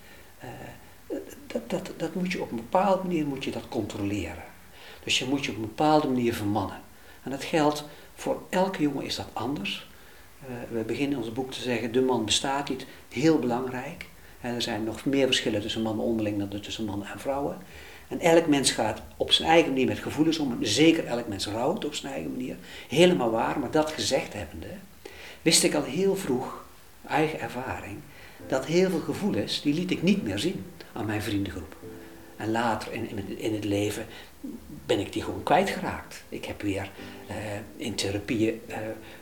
dat, 1.48 1.70
dat, 1.70 1.92
dat 1.98 2.16
moet 2.16 2.32
je 2.32 2.42
op 2.42 2.50
een 2.52 2.56
bepaalde 2.56 3.04
manier 3.04 3.26
moet 3.26 3.44
je 3.44 3.52
dat 3.52 3.68
controleren. 3.70 4.44
Dus 5.04 5.20
je 5.20 5.26
moet 5.26 5.46
je 5.46 5.52
op 5.52 5.58
een 5.58 5.62
bepaalde 5.62 6.08
manier 6.08 6.34
vermannen. 6.34 6.82
En 7.24 7.32
dat 7.32 7.44
geldt 7.44 7.84
voor 8.16 8.42
elke 8.50 8.82
jongen 8.82 9.06
is 9.06 9.16
dat 9.16 9.28
anders. 9.34 9.88
We 10.70 10.84
beginnen 10.84 11.18
ons 11.18 11.32
boek 11.32 11.52
te 11.52 11.62
zeggen, 11.62 11.92
de 11.92 12.02
man 12.02 12.26
bestaat 12.26 12.70
niet, 12.70 12.86
heel 13.10 13.40
belangrijk. 13.40 14.06
Er 14.42 14.62
zijn 14.62 14.84
nog 14.84 15.06
meer 15.06 15.26
verschillen 15.26 15.62
tussen 15.62 15.82
mannen 15.82 16.06
onderling 16.06 16.50
dan 16.50 16.62
tussen 16.62 16.86
mannen 16.86 17.08
en 17.08 17.20
vrouwen. 17.20 17.58
En 18.10 18.20
elk 18.20 18.48
mens 18.48 18.72
gaat 18.72 19.02
op 19.18 19.32
zijn 19.32 19.50
eigen 19.50 19.72
manier 19.72 19.88
met 19.88 20.00
gevoelens 20.00 20.38
om. 20.38 20.58
Zeker 20.62 21.06
elk 21.06 21.28
mens 21.28 21.48
rouwt 21.48 21.86
op 21.86 21.94
zijn 21.94 22.14
eigen 22.14 22.32
manier. 22.32 22.56
Helemaal 22.88 23.32
waar, 23.32 23.60
maar 23.60 23.72
dat 23.72 23.92
gezegd 23.92 24.34
hebbende, 24.34 24.68
wist 25.42 25.64
ik 25.64 25.74
al 25.74 25.84
heel 25.84 26.16
vroeg, 26.16 26.64
eigen 27.08 27.40
ervaring, 27.40 27.98
dat 28.48 28.66
heel 28.66 28.90
veel 28.90 29.00
gevoelens, 29.00 29.62
die 29.62 29.74
liet 29.74 29.92
ik 29.92 30.02
niet 30.02 30.24
meer 30.24 30.40
zien 30.40 30.66
aan 30.94 31.06
mijn 31.06 31.22
vriendengroep. 31.22 31.76
En 32.38 32.52
later 32.52 32.94
in, 32.94 33.38
in, 33.38 33.54
het 33.54 33.64
leven 33.64 34.06
ben 34.86 35.00
ik 35.00 35.14
die 35.14 35.24
gewoon 35.24 35.44
kwijtgeraakt. 35.44 36.24
Ik 36.30 36.46
heb 36.46 36.62
weer 36.62 36.92
uh, 37.30 37.36
in 37.78 37.96
therapieën 37.96 38.62
uh, 38.68 38.76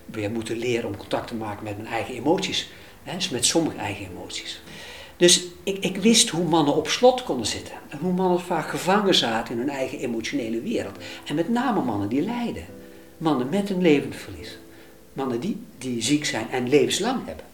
weer 0.06 0.32
moeten 0.32 0.58
leren 0.58 0.89
om 0.89 0.98
contact 0.98 1.27
te 1.27 1.36
maken 1.36 1.63
met 1.63 1.77
mijn 1.77 1.89
eigen 1.89 2.15
emoties. 2.15 2.70
Hè, 3.03 3.17
met 3.32 3.46
sommige 3.46 3.77
eigen 3.77 4.06
emoties. 4.06 4.62
Dus 5.17 5.45
ik, 5.63 5.77
ik, 5.77 5.97
wist 5.97 6.29
hoe 6.29 6.43
mannen 6.43 6.75
op 6.75 6.88
slot 6.88 7.24
konden 7.24 7.45
zitten. 7.45 7.74
En 7.89 7.97
hoe 7.97 8.13
mannen 8.13 8.39
vaak 8.39 8.69
gevangen 8.69 9.15
zaten 9.15 9.53
in 9.53 9.59
hun 9.59 9.69
eigen 9.69 10.00
emotionele 10.00 10.62
wereld. 10.62 10.97
En 11.25 11.36
met 11.36 11.50
name 11.50 11.81
mannen 11.81 12.09
die 12.09 12.21
lijden. 12.21 12.65
Mannen 13.17 13.50
met 13.50 13.69
een 13.69 13.81
levensverlies. 13.81 14.57
Mannen 15.13 15.39
die, 15.39 15.57
die 15.77 16.01
ziek 16.01 16.25
zijn 16.25 16.50
en 16.50 16.69
levenslang 16.69 17.25
hebben. 17.25 17.45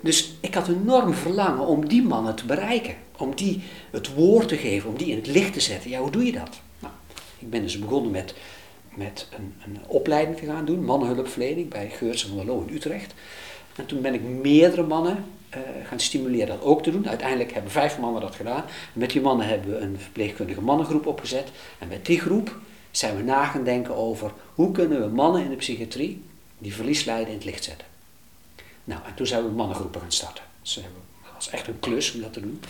Dus 0.00 0.34
ik 0.40 0.54
had 0.54 0.68
enorm 0.68 1.14
verlangen 1.14 1.66
om 1.66 1.88
die 1.88 2.02
mannen 2.02 2.34
te 2.34 2.46
bereiken. 2.46 2.94
Om 3.16 3.34
die 3.34 3.62
het 3.90 4.14
woord 4.14 4.48
te 4.48 4.56
geven, 4.56 4.90
om 4.90 4.96
die 4.96 5.10
in 5.10 5.16
het 5.16 5.26
licht 5.26 5.52
te 5.52 5.60
zetten. 5.60 5.90
Ja, 5.90 6.00
hoe 6.00 6.10
doe 6.10 6.24
je 6.24 6.32
dat? 6.32 6.60
Nou, 6.78 6.92
ik 7.38 7.50
ben 7.50 7.62
dus 7.62 7.78
begonnen 7.78 8.10
met, 8.10 8.34
met 8.94 9.28
een, 9.36 9.54
een 9.64 9.78
opleiding 9.86 10.36
te 10.36 10.46
gaan 10.46 10.64
doen, 10.64 10.84
mannenhulpverlening 10.84 11.68
bij 11.68 11.90
Geurtsen 11.90 12.28
van 12.28 12.46
der 12.46 12.54
in 12.54 12.74
Utrecht. 12.74 13.14
En 13.76 13.86
toen 13.86 14.00
ben 14.00 14.14
ik 14.14 14.22
meerdere 14.22 14.82
mannen 14.82 15.24
gaan 15.84 16.00
stimuleren 16.00 16.46
dat 16.46 16.62
ook 16.62 16.82
te 16.82 16.90
doen. 16.90 17.08
Uiteindelijk 17.08 17.52
hebben 17.52 17.70
vijf 17.70 17.98
mannen 17.98 18.20
dat 18.20 18.34
gedaan. 18.34 18.64
Met 18.92 19.10
die 19.10 19.20
mannen 19.20 19.46
hebben 19.46 19.70
we 19.70 19.78
een 19.78 19.98
verpleegkundige 19.98 20.60
mannengroep 20.60 21.06
opgezet. 21.06 21.48
En 21.78 21.88
met 21.88 22.06
die 22.06 22.20
groep 22.20 22.56
zijn 22.90 23.16
we 23.16 23.22
na 23.22 23.44
gaan 23.44 23.64
denken 23.64 23.94
over 23.96 24.32
hoe 24.54 24.72
kunnen 24.72 25.00
we 25.00 25.08
mannen 25.08 25.42
in 25.42 25.50
de 25.50 25.56
psychiatrie 25.56 26.22
die 26.58 26.74
verlies 26.74 27.04
lijden 27.04 27.28
in 27.28 27.34
het 27.34 27.44
licht 27.44 27.64
zetten. 27.64 27.86
Nou, 28.84 29.00
en 29.06 29.14
toen 29.14 29.26
zijn 29.26 29.44
we 29.44 29.50
mannengroepen 29.50 30.00
gaan 30.00 30.12
starten. 30.12 30.44
Dus 30.62 30.74
dat 30.74 30.84
was 31.34 31.50
echt 31.50 31.66
een 31.66 31.80
klus 31.80 32.14
om 32.14 32.20
dat 32.20 32.32
te 32.32 32.40
doen, 32.40 32.60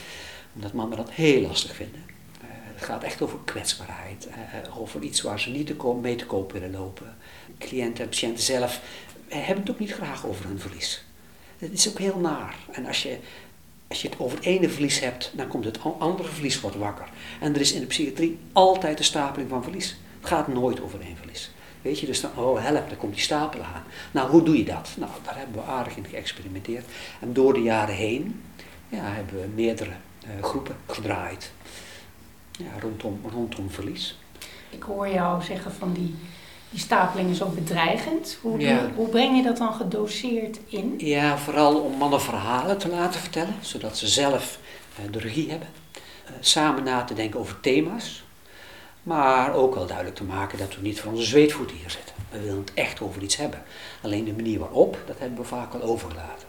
omdat 0.54 0.72
mannen 0.72 0.96
dat 0.96 1.10
heel 1.10 1.40
lastig 1.40 1.74
vinden. 1.74 2.00
Uh, 2.42 2.46
het 2.74 2.84
gaat 2.84 3.02
echt 3.02 3.22
over 3.22 3.38
kwetsbaarheid, 3.44 4.28
over 4.78 5.02
iets 5.02 5.20
waar 5.20 5.40
ze 5.40 5.50
niet 5.50 5.66
te 5.66 5.98
mee 6.00 6.16
te 6.16 6.26
koop 6.26 6.52
willen 6.52 6.70
lopen. 6.70 7.16
Cliënten 7.58 8.04
en 8.04 8.10
patiënten 8.10 8.44
zelf 8.44 8.80
hebben 9.28 9.64
het 9.64 9.70
ook 9.70 9.78
niet 9.78 9.92
graag 9.92 10.26
over 10.26 10.44
hun 10.44 10.60
verlies. 10.60 11.04
Het 11.64 11.78
is 11.78 11.88
ook 11.88 11.98
heel 11.98 12.18
naar. 12.18 12.56
En 12.72 12.86
als 12.86 13.02
je, 13.02 13.18
als 13.88 14.02
je 14.02 14.08
het 14.08 14.18
over 14.18 14.38
ene 14.40 14.68
verlies 14.68 15.00
hebt, 15.00 15.32
dan 15.34 15.48
komt 15.48 15.64
het 15.64 15.78
andere 15.98 16.28
verlies 16.28 16.60
wordt 16.60 16.76
wakker. 16.76 17.08
En 17.40 17.54
er 17.54 17.60
is 17.60 17.72
in 17.72 17.80
de 17.80 17.86
psychiatrie 17.86 18.38
altijd 18.52 18.98
een 18.98 19.04
stapeling 19.04 19.50
van 19.50 19.62
verlies. 19.62 19.96
Het 20.20 20.28
gaat 20.28 20.48
nooit 20.48 20.80
over 20.80 21.00
één 21.00 21.16
verlies. 21.16 21.50
Weet 21.82 22.00
je, 22.00 22.06
dus 22.06 22.20
dan, 22.20 22.30
oh 22.36 22.62
help, 22.62 22.88
dan 22.88 22.98
komt 22.98 23.14
die 23.14 23.22
stapel 23.22 23.62
aan. 23.62 23.82
Nou, 24.10 24.30
hoe 24.30 24.42
doe 24.42 24.56
je 24.58 24.64
dat? 24.64 24.90
Nou, 24.96 25.10
daar 25.24 25.36
hebben 25.36 25.54
we 25.54 25.62
aardig 25.70 25.96
in 25.96 26.06
geëxperimenteerd. 26.10 26.84
En 27.20 27.32
door 27.32 27.54
de 27.54 27.62
jaren 27.62 27.94
heen 27.94 28.42
ja, 28.88 29.02
hebben 29.04 29.40
we 29.40 29.46
meerdere 29.54 29.90
uh, 29.90 30.42
groepen 30.42 30.76
gedraaid 30.86 31.52
ja, 32.50 32.80
rondom, 32.80 33.20
rondom 33.30 33.70
verlies. 33.70 34.18
Ik 34.70 34.82
hoor 34.82 35.08
jou 35.08 35.42
zeggen 35.42 35.72
van 35.72 35.92
die, 35.92 36.14
die 36.74 36.82
stapeling 36.82 37.30
is 37.30 37.42
ook 37.42 37.54
bedreigend. 37.54 38.38
Hoe, 38.40 38.78
hoe 38.94 39.08
breng 39.08 39.36
je 39.36 39.42
dat 39.42 39.56
dan 39.56 39.74
gedoseerd 39.74 40.58
in? 40.68 40.94
Ja, 40.98 41.38
vooral 41.38 41.80
om 41.80 41.92
mannen 41.92 42.20
verhalen 42.20 42.78
te 42.78 42.88
laten 42.88 43.20
vertellen, 43.20 43.54
zodat 43.60 43.98
ze 43.98 44.08
zelf 44.08 44.58
uh, 45.00 45.12
de 45.12 45.18
regie 45.18 45.50
hebben. 45.50 45.68
Uh, 46.24 46.30
samen 46.40 46.84
na 46.84 47.04
te 47.04 47.14
denken 47.14 47.40
over 47.40 47.60
thema's. 47.60 48.24
Maar 49.02 49.54
ook 49.54 49.74
wel 49.74 49.86
duidelijk 49.86 50.16
te 50.16 50.24
maken 50.24 50.58
dat 50.58 50.74
we 50.74 50.82
niet 50.82 51.00
voor 51.00 51.12
onze 51.12 51.24
zweetvoeten 51.24 51.76
hier 51.76 51.90
zitten. 51.90 52.14
We 52.30 52.40
willen 52.40 52.58
het 52.58 52.74
echt 52.74 53.00
over 53.00 53.22
iets 53.22 53.36
hebben. 53.36 53.62
Alleen 54.02 54.24
de 54.24 54.32
manier 54.32 54.58
waarop, 54.58 54.98
dat 55.06 55.18
hebben 55.18 55.38
we 55.38 55.44
vaak 55.44 55.72
wel 55.72 55.82
overgelaten. 55.82 56.48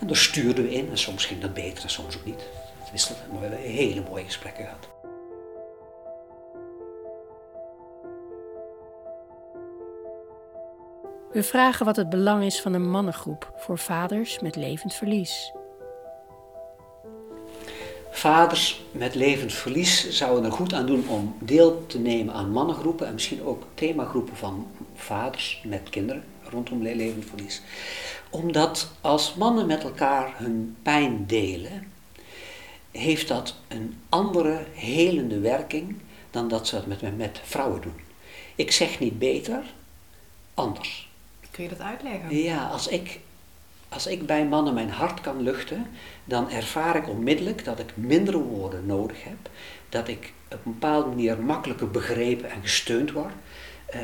En 0.00 0.06
daar 0.06 0.16
stuurden 0.16 0.64
we 0.64 0.74
in 0.74 0.90
en 0.90 0.98
soms 0.98 1.24
ging 1.24 1.40
dat 1.40 1.54
beter 1.54 1.82
en 1.82 1.90
soms 1.90 2.16
ook 2.16 2.24
niet. 2.24 2.42
Het 2.78 2.90
wisselde, 2.90 3.20
maar 3.30 3.40
we 3.40 3.46
hebben 3.46 3.70
hele 3.70 4.02
mooie 4.08 4.24
gesprekken 4.24 4.64
gehad. 4.64 4.89
We 11.32 11.42
vragen 11.42 11.86
wat 11.86 11.96
het 11.96 12.10
belang 12.10 12.44
is 12.44 12.60
van 12.60 12.72
een 12.72 12.90
mannengroep 12.90 13.52
voor 13.56 13.78
vaders 13.78 14.40
met 14.40 14.56
levend 14.56 14.94
verlies. 14.94 15.52
Vaders 18.10 18.82
met 18.92 19.14
levend 19.14 19.52
verlies 19.52 20.10
zouden 20.10 20.44
er 20.44 20.52
goed 20.52 20.72
aan 20.72 20.86
doen 20.86 21.08
om 21.08 21.34
deel 21.38 21.86
te 21.86 21.98
nemen 21.98 22.34
aan 22.34 22.50
mannengroepen 22.50 23.06
en 23.06 23.12
misschien 23.12 23.42
ook 23.42 23.62
themagroepen 23.74 24.36
van 24.36 24.66
vaders 24.94 25.62
met 25.66 25.90
kinderen 25.90 26.24
rondom 26.42 26.82
levend 26.82 27.24
verlies. 27.24 27.62
Omdat 28.30 28.90
als 29.00 29.34
mannen 29.34 29.66
met 29.66 29.82
elkaar 29.82 30.32
hun 30.36 30.76
pijn 30.82 31.26
delen, 31.26 31.92
heeft 32.90 33.28
dat 33.28 33.54
een 33.68 34.00
andere 34.08 34.64
helende 34.72 35.38
werking 35.38 35.96
dan 36.30 36.48
dat 36.48 36.66
ze 36.66 36.74
dat 36.74 36.86
met, 36.86 37.16
met 37.16 37.40
vrouwen 37.44 37.80
doen. 37.80 38.00
Ik 38.54 38.70
zeg 38.70 38.98
niet 38.98 39.18
beter, 39.18 39.62
anders. 40.54 41.09
Kun 41.60 41.68
je 41.68 41.76
dat 41.76 41.86
uitleggen? 41.86 42.36
Ja, 42.36 42.66
als 42.66 42.88
ik, 42.88 43.20
als 43.88 44.06
ik 44.06 44.26
bij 44.26 44.46
mannen 44.46 44.74
mijn 44.74 44.90
hart 44.90 45.20
kan 45.20 45.42
luchten, 45.42 45.86
dan 46.24 46.50
ervaar 46.50 46.96
ik 46.96 47.08
onmiddellijk 47.08 47.64
dat 47.64 47.78
ik 47.78 47.96
mindere 47.96 48.38
woorden 48.38 48.86
nodig 48.86 49.24
heb. 49.24 49.50
Dat 49.88 50.08
ik 50.08 50.32
op 50.44 50.58
een 50.64 50.72
bepaalde 50.72 51.08
manier 51.08 51.38
makkelijker 51.38 51.90
begrepen 51.90 52.50
en 52.50 52.62
gesteund 52.62 53.12
word. 53.12 53.32
Uh, 53.94 54.00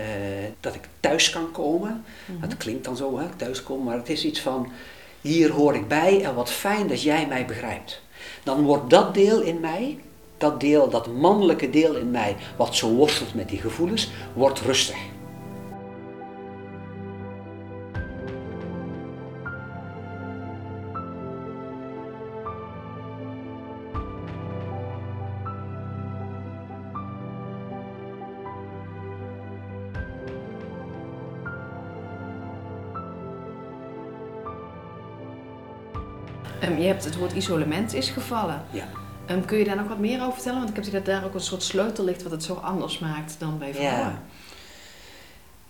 dat 0.61 0.75
ik 0.75 0.89
thuis 1.01 1.31
kan 1.31 1.51
komen. 1.51 2.05
Mm 2.27 2.41
Dat 2.41 2.57
klinkt 2.57 2.85
dan 2.85 2.97
zo, 2.97 3.19
hè, 3.19 3.27
thuiskomen, 3.37 3.85
maar 3.85 3.97
het 3.97 4.09
is 4.09 4.25
iets 4.25 4.41
van: 4.41 4.73
hier 5.21 5.51
hoor 5.51 5.75
ik 5.75 5.89
bij 5.89 6.25
en 6.25 6.35
wat 6.35 6.51
fijn 6.51 6.87
dat 6.87 7.03
jij 7.03 7.27
mij 7.27 7.47
begrijpt. 7.47 8.03
Dan 8.43 8.63
wordt 8.63 8.91
dat 8.91 9.15
deel 9.15 9.41
in 9.41 9.61
mij, 9.61 9.99
dat 10.39 10.61
deel, 10.61 10.91
dat 10.91 11.07
mannelijke 11.07 11.71
deel 11.71 11.95
in 11.95 12.11
mij, 12.11 12.37
wat 12.57 12.75
zo 12.75 12.89
worstelt 12.89 13.35
met 13.35 13.49
die 13.49 13.61
gevoelens, 13.61 14.11
wordt 14.35 14.61
rustig. 14.61 15.15
Um, 36.77 36.83
je 36.83 36.89
hebt 36.89 37.05
het 37.05 37.17
woord 37.17 37.33
isolement 37.33 37.95
is 37.95 38.09
gevallen. 38.09 38.65
Ja. 38.71 38.89
Um, 39.31 39.45
kun 39.45 39.59
je 39.59 39.65
daar 39.65 39.77
nog 39.77 39.89
wat 39.89 39.99
meer 39.99 40.21
over 40.21 40.33
vertellen? 40.33 40.59
Want 40.59 40.77
ik 40.77 40.85
heb 40.85 40.93
dat 40.93 41.05
daar 41.05 41.25
ook 41.25 41.35
een 41.35 41.41
soort 41.41 41.63
sleutel 41.63 42.05
ligt 42.05 42.23
wat 42.23 42.33
het 42.33 42.45
zo 42.45 42.55
anders 42.55 42.99
maakt 42.99 43.37
dan 43.39 43.59
bij 43.59 43.75
vrouwen. 43.75 44.01
Ja. 44.01 44.23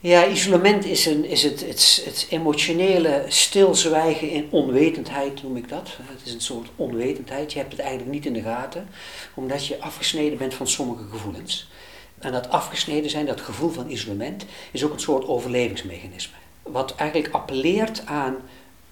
Ja, 0.00 0.26
isolement 0.26 0.84
is, 0.84 1.06
een, 1.06 1.24
is 1.24 1.42
het, 1.42 1.66
het, 1.66 2.02
het 2.04 2.26
emotionele 2.30 3.24
stilzwijgen 3.28 4.30
in 4.30 4.48
onwetendheid, 4.50 5.42
noem 5.42 5.56
ik 5.56 5.68
dat. 5.68 5.88
Het 6.02 6.20
is 6.24 6.34
een 6.34 6.40
soort 6.40 6.68
onwetendheid. 6.76 7.52
Je 7.52 7.58
hebt 7.58 7.72
het 7.72 7.80
eigenlijk 7.80 8.10
niet 8.10 8.26
in 8.26 8.32
de 8.32 8.42
gaten, 8.42 8.88
omdat 9.34 9.66
je 9.66 9.80
afgesneden 9.80 10.38
bent 10.38 10.54
van 10.54 10.68
sommige 10.68 11.04
gevoelens. 11.10 11.70
En 12.18 12.32
dat 12.32 12.50
afgesneden 12.50 13.10
zijn, 13.10 13.26
dat 13.26 13.40
gevoel 13.40 13.70
van 13.70 13.90
isolement, 13.90 14.44
is 14.70 14.84
ook 14.84 14.92
een 14.92 15.00
soort 15.00 15.26
overlevingsmechanisme. 15.26 16.36
Wat 16.62 16.94
eigenlijk 16.94 17.34
appelleert 17.34 18.02
aan 18.06 18.36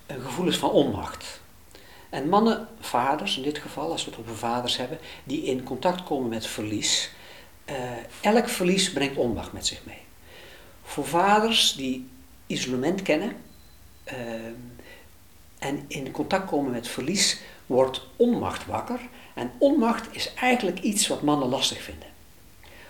gevoelens 0.06 0.56
van 0.56 0.70
onmacht. 0.70 1.40
En 2.14 2.28
mannen, 2.28 2.68
vaders 2.80 3.36
in 3.36 3.42
dit 3.42 3.58
geval, 3.58 3.90
als 3.90 4.04
we 4.04 4.10
het 4.10 4.20
over 4.20 4.36
vaders 4.36 4.76
hebben, 4.76 4.98
die 5.24 5.42
in 5.42 5.62
contact 5.62 6.04
komen 6.04 6.28
met 6.28 6.46
verlies, 6.46 7.10
uh, 7.70 7.74
elk 8.20 8.48
verlies 8.48 8.92
brengt 8.92 9.16
onmacht 9.16 9.52
met 9.52 9.66
zich 9.66 9.80
mee. 9.84 10.02
Voor 10.82 11.06
vaders 11.06 11.72
die 11.72 12.08
isolement 12.46 13.02
kennen 13.02 13.36
uh, 14.06 14.14
en 15.58 15.84
in 15.86 16.10
contact 16.10 16.48
komen 16.48 16.72
met 16.72 16.88
verlies, 16.88 17.40
wordt 17.66 18.06
onmacht 18.16 18.66
wakker. 18.66 19.00
En 19.34 19.50
onmacht 19.58 20.14
is 20.14 20.34
eigenlijk 20.34 20.80
iets 20.80 21.06
wat 21.06 21.22
mannen 21.22 21.48
lastig 21.48 21.82
vinden. 21.82 22.08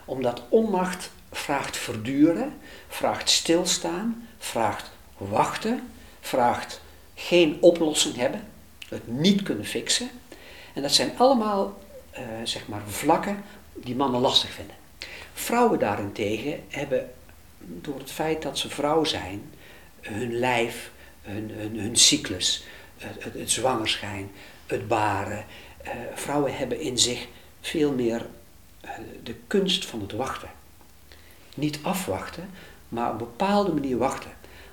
Omdat 0.05 0.43
onmacht 0.49 1.11
vraagt 1.33 1.77
verduren, 1.77 2.59
vraagt 2.89 3.31
stilstaan, 3.31 4.29
vraagt 4.39 4.91
wachten, 5.17 5.91
vraagt 6.21 6.81
geen 7.15 7.57
oplossing 7.61 8.17
hebben 8.17 8.53
het 8.95 9.09
niet 9.09 9.43
kunnen 9.43 9.65
fixen. 9.65 10.11
En 10.75 10.83
dat 10.83 10.93
zijn 10.93 11.19
allemaal 11.19 11.79
uh, 12.13 12.21
zeg 12.45 12.69
maar 12.69 12.83
vlakken 12.87 13.43
die 13.75 13.97
mannen 13.97 14.21
lastig 14.21 14.51
vinden. 14.51 14.77
Vrouwen 15.33 15.79
daarentegen 15.79 16.61
hebben 16.69 17.11
door 17.59 17.99
het 17.99 18.11
feit 18.11 18.43
dat 18.43 18.59
ze 18.59 18.69
vrouw 18.69 19.05
zijn, 19.05 19.51
hun 20.01 20.39
lijf, 20.39 20.91
hun, 21.23 21.51
hun, 21.51 21.79
hun 21.79 21.97
cyclus, 21.97 22.65
het, 22.99 23.51
zwangerschijn, 23.51 24.31
het 24.67 24.89
baren. 24.89 25.45
Uh, 25.85 25.91
vrouwen 26.15 26.57
hebben 26.57 26.81
in 26.81 26.99
zich 26.99 27.27
veel 27.61 27.93
meer 27.93 28.27
uh, 28.85 28.91
de 29.23 29.35
kunst 29.47 29.87
van 29.87 30.01
het 30.01 30.13
wachten. 30.13 30.49
Niet 31.55 31.79
afwachten, 31.83 32.51
maar 32.89 33.07
op 33.07 33.13
een 33.13 33.19
bepaalde 33.19 33.73
manier 33.73 33.99
wachten. 33.99 34.31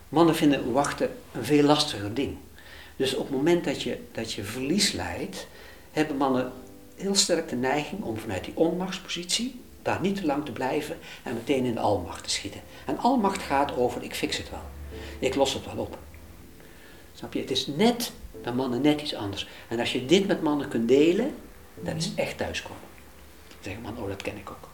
Mannen 0.09 0.35
vinden 0.35 0.71
wachten 0.71 1.17
een 1.31 1.45
veel 1.45 1.63
lastiger 1.63 2.13
ding. 2.13 2.37
Dus 3.01 3.15
op 3.15 3.27
het 3.27 3.35
moment 3.35 3.63
dat 3.63 3.81
je, 3.81 3.97
dat 4.11 4.33
je 4.33 4.43
verlies 4.43 4.91
leidt, 4.91 5.47
hebben 5.91 6.17
mannen 6.17 6.51
heel 6.95 7.15
sterk 7.15 7.49
de 7.49 7.55
neiging 7.55 8.03
om 8.03 8.17
vanuit 8.17 8.43
die 8.43 8.57
onmachtspositie 8.57 9.61
daar 9.81 10.01
niet 10.01 10.15
te 10.15 10.25
lang 10.25 10.45
te 10.45 10.51
blijven 10.51 10.97
en 11.23 11.33
meteen 11.33 11.65
in 11.65 11.73
de 11.73 11.79
almacht 11.79 12.23
te 12.23 12.29
schieten. 12.29 12.61
En 12.85 12.97
almacht 12.97 13.41
gaat 13.41 13.75
over 13.75 14.03
ik 14.03 14.15
fix 14.15 14.37
het 14.37 14.49
wel. 14.49 14.63
Ik 15.19 15.35
los 15.35 15.53
het 15.53 15.65
wel 15.65 15.83
op. 15.83 15.97
Snap 17.13 17.33
je? 17.33 17.39
Het 17.39 17.51
is 17.51 17.67
net 17.67 18.11
bij 18.43 18.53
mannen 18.53 18.81
net 18.81 19.01
iets 19.01 19.15
anders. 19.15 19.47
En 19.67 19.79
als 19.79 19.91
je 19.91 20.05
dit 20.05 20.27
met 20.27 20.41
mannen 20.41 20.67
kunt 20.67 20.87
delen, 20.87 21.35
dan 21.79 21.95
is 21.95 22.11
echt 22.15 22.37
thuiskomen. 22.37 22.83
Dan 23.47 23.57
zeggen 23.61 23.81
man, 23.81 23.97
oh 23.97 24.07
dat 24.07 24.21
ken 24.21 24.37
ik 24.37 24.49
ook. 24.49 24.69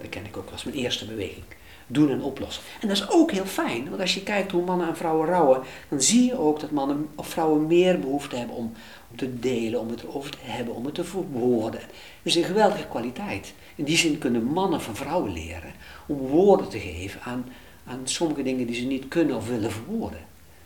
Dat 0.00 0.08
ken 0.08 0.24
ik 0.24 0.36
ook, 0.36 0.44
dat 0.44 0.52
was 0.52 0.64
mijn 0.64 0.76
eerste 0.76 1.06
beweging 1.06 1.44
doen 1.90 2.10
en 2.10 2.22
oplossen. 2.22 2.62
En 2.80 2.88
dat 2.88 2.96
is 2.96 3.10
ook 3.10 3.30
heel 3.30 3.46
fijn, 3.46 3.88
want 3.88 4.00
als 4.00 4.14
je 4.14 4.22
kijkt 4.22 4.52
hoe 4.52 4.64
mannen 4.64 4.88
en 4.88 4.96
vrouwen 4.96 5.28
rouwen, 5.28 5.62
dan 5.88 6.02
zie 6.02 6.24
je 6.24 6.38
ook 6.38 6.60
dat 6.60 6.70
mannen 6.70 7.08
of 7.14 7.26
vrouwen 7.26 7.66
meer 7.66 7.98
behoefte 7.98 8.36
hebben 8.36 8.56
om, 8.56 8.72
om 9.10 9.16
te 9.16 9.38
delen, 9.38 9.80
om 9.80 9.90
het 9.90 10.02
erover 10.02 10.30
te 10.30 10.38
hebben, 10.40 10.74
om 10.74 10.84
het 10.84 10.94
te 10.94 11.04
verwoorden. 11.04 11.80
Dus 12.22 12.34
een 12.34 12.44
geweldige 12.44 12.86
kwaliteit. 12.86 13.54
In 13.74 13.84
die 13.84 13.96
zin 13.96 14.18
kunnen 14.18 14.44
mannen 14.44 14.80
van 14.80 14.96
vrouwen 14.96 15.32
leren 15.32 15.72
om 16.06 16.16
woorden 16.16 16.68
te 16.68 16.78
geven 16.78 17.20
aan, 17.22 17.44
aan 17.86 18.00
sommige 18.04 18.42
dingen 18.42 18.66
die 18.66 18.76
ze 18.76 18.84
niet 18.84 19.08
kunnen 19.08 19.36
of 19.36 19.48
willen 19.48 19.72
verwoorden. 19.72 20.20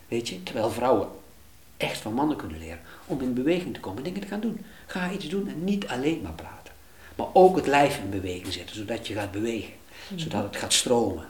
Weet 0.07 0.29
je, 0.29 0.43
terwijl 0.43 0.69
vrouwen 0.69 1.07
echt 1.77 1.97
van 1.97 2.13
mannen 2.13 2.37
kunnen 2.37 2.59
leren 2.59 2.79
om 3.05 3.21
in 3.21 3.33
beweging 3.33 3.73
te 3.73 3.79
komen, 3.79 4.03
dingen 4.03 4.21
te 4.21 4.27
gaan 4.27 4.39
doen. 4.39 4.65
Ga 4.85 5.11
iets 5.11 5.29
doen 5.29 5.47
en 5.47 5.63
niet 5.63 5.87
alleen 5.87 6.21
maar 6.21 6.33
praten. 6.33 6.73
Maar 7.15 7.27
ook 7.33 7.55
het 7.55 7.67
lijf 7.67 7.99
in 7.99 8.09
beweging 8.09 8.53
zetten, 8.53 8.75
zodat 8.75 9.07
je 9.07 9.13
gaat 9.13 9.31
bewegen 9.31 9.73
zodat 10.15 10.43
het 10.43 10.55
gaat 10.55 10.73
stromen. 10.73 11.27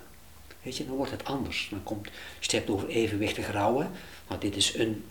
Weet 0.61 0.77
je, 0.77 0.85
dan 0.85 0.95
wordt 0.95 1.11
het 1.11 1.25
anders. 1.25 1.67
Dan 1.69 1.83
komt, 1.83 2.09
je 2.39 2.57
het 2.57 2.69
over 2.69 2.87
evenwichtig 2.87 3.51
rouwen, 3.51 3.91
maar 4.27 4.39
dit 4.39 4.55
is 4.55 4.77
een, 4.77 5.03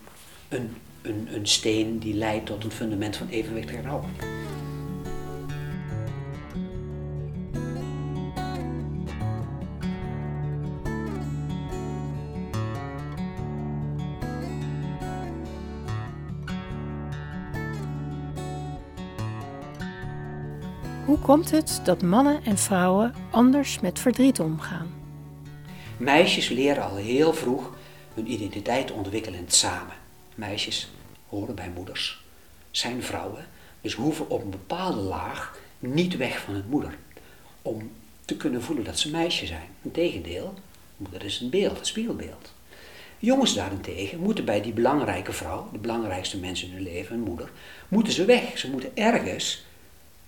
een, 0.49 0.75
een, 1.01 1.27
een 1.33 1.47
steen 1.47 1.99
die 1.99 2.13
leidt 2.13 2.45
tot 2.45 2.63
een 2.63 2.71
fundament 2.71 3.15
van 3.15 3.29
evenwichtig 3.29 3.81
rouwen. 3.81 4.09
Hoe 21.05 21.19
komt 21.19 21.51
het 21.51 21.81
dat 21.83 22.01
mannen 22.01 22.43
en 22.43 22.57
vrouwen 22.57 23.22
anders 23.33 23.79
met 23.79 23.99
verdriet 23.99 24.39
omgaan? 24.39 24.93
Meisjes 25.97 26.49
leren 26.49 26.83
al 26.83 26.95
heel 26.95 27.33
vroeg 27.33 27.75
hun 28.13 28.31
identiteit 28.31 28.91
ontwikkelen 28.91 29.45
samen. 29.47 29.95
Meisjes 30.35 30.91
horen 31.27 31.55
bij 31.55 31.71
moeders, 31.75 32.23
zijn 32.71 33.03
vrouwen, 33.03 33.45
dus 33.81 33.93
hoeven 33.93 34.29
op 34.29 34.43
een 34.43 34.49
bepaalde 34.49 35.01
laag 35.01 35.59
niet 35.79 36.17
weg 36.17 36.39
van 36.39 36.53
hun 36.53 36.69
moeder. 36.69 36.97
Om 37.61 37.91
te 38.25 38.37
kunnen 38.37 38.63
voelen 38.63 38.83
dat 38.83 38.99
ze 38.99 39.09
meisje 39.09 39.45
zijn. 39.45 39.67
Integendeel, 39.81 40.53
moeder 40.97 41.23
is 41.23 41.39
een 41.39 41.49
beeld, 41.49 41.79
een 41.79 41.85
spiegelbeeld. 41.85 42.53
Jongens 43.19 43.53
daarentegen 43.53 44.19
moeten 44.19 44.45
bij 44.45 44.61
die 44.61 44.73
belangrijke 44.73 45.31
vrouw, 45.31 45.69
de 45.71 45.77
belangrijkste 45.77 46.37
mensen 46.37 46.67
in 46.67 46.73
hun 46.73 46.83
leven, 46.83 47.15
hun 47.15 47.23
moeder, 47.23 47.51
moeten 47.87 48.13
ze 48.13 48.25
weg. 48.25 48.57
Ze 48.57 48.69
moeten 48.69 48.91
ergens 48.93 49.65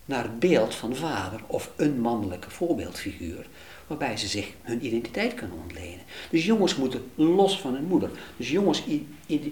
naar 0.06 0.24
het 0.24 0.40
beeld 0.40 0.76
van 0.76 0.96
vader 0.96 1.42
of 1.48 1.72
een 1.76 2.02
mannelijke 2.02 2.50
voorbeeldfiguur, 2.50 3.48
waarbij 3.88 4.18
ze 4.18 4.28
zich 4.28 4.48
hun 4.62 4.86
identiteit 4.86 5.34
kunnen 5.34 5.58
ontlenen. 5.58 6.06
Dus 6.30 6.46
jongens 6.46 6.76
moeten 6.76 7.12
los 7.16 7.60
van 7.60 7.74
hun 7.74 7.86
moeder. 7.86 8.10
Dus 8.38 8.50
jongens 8.50 8.84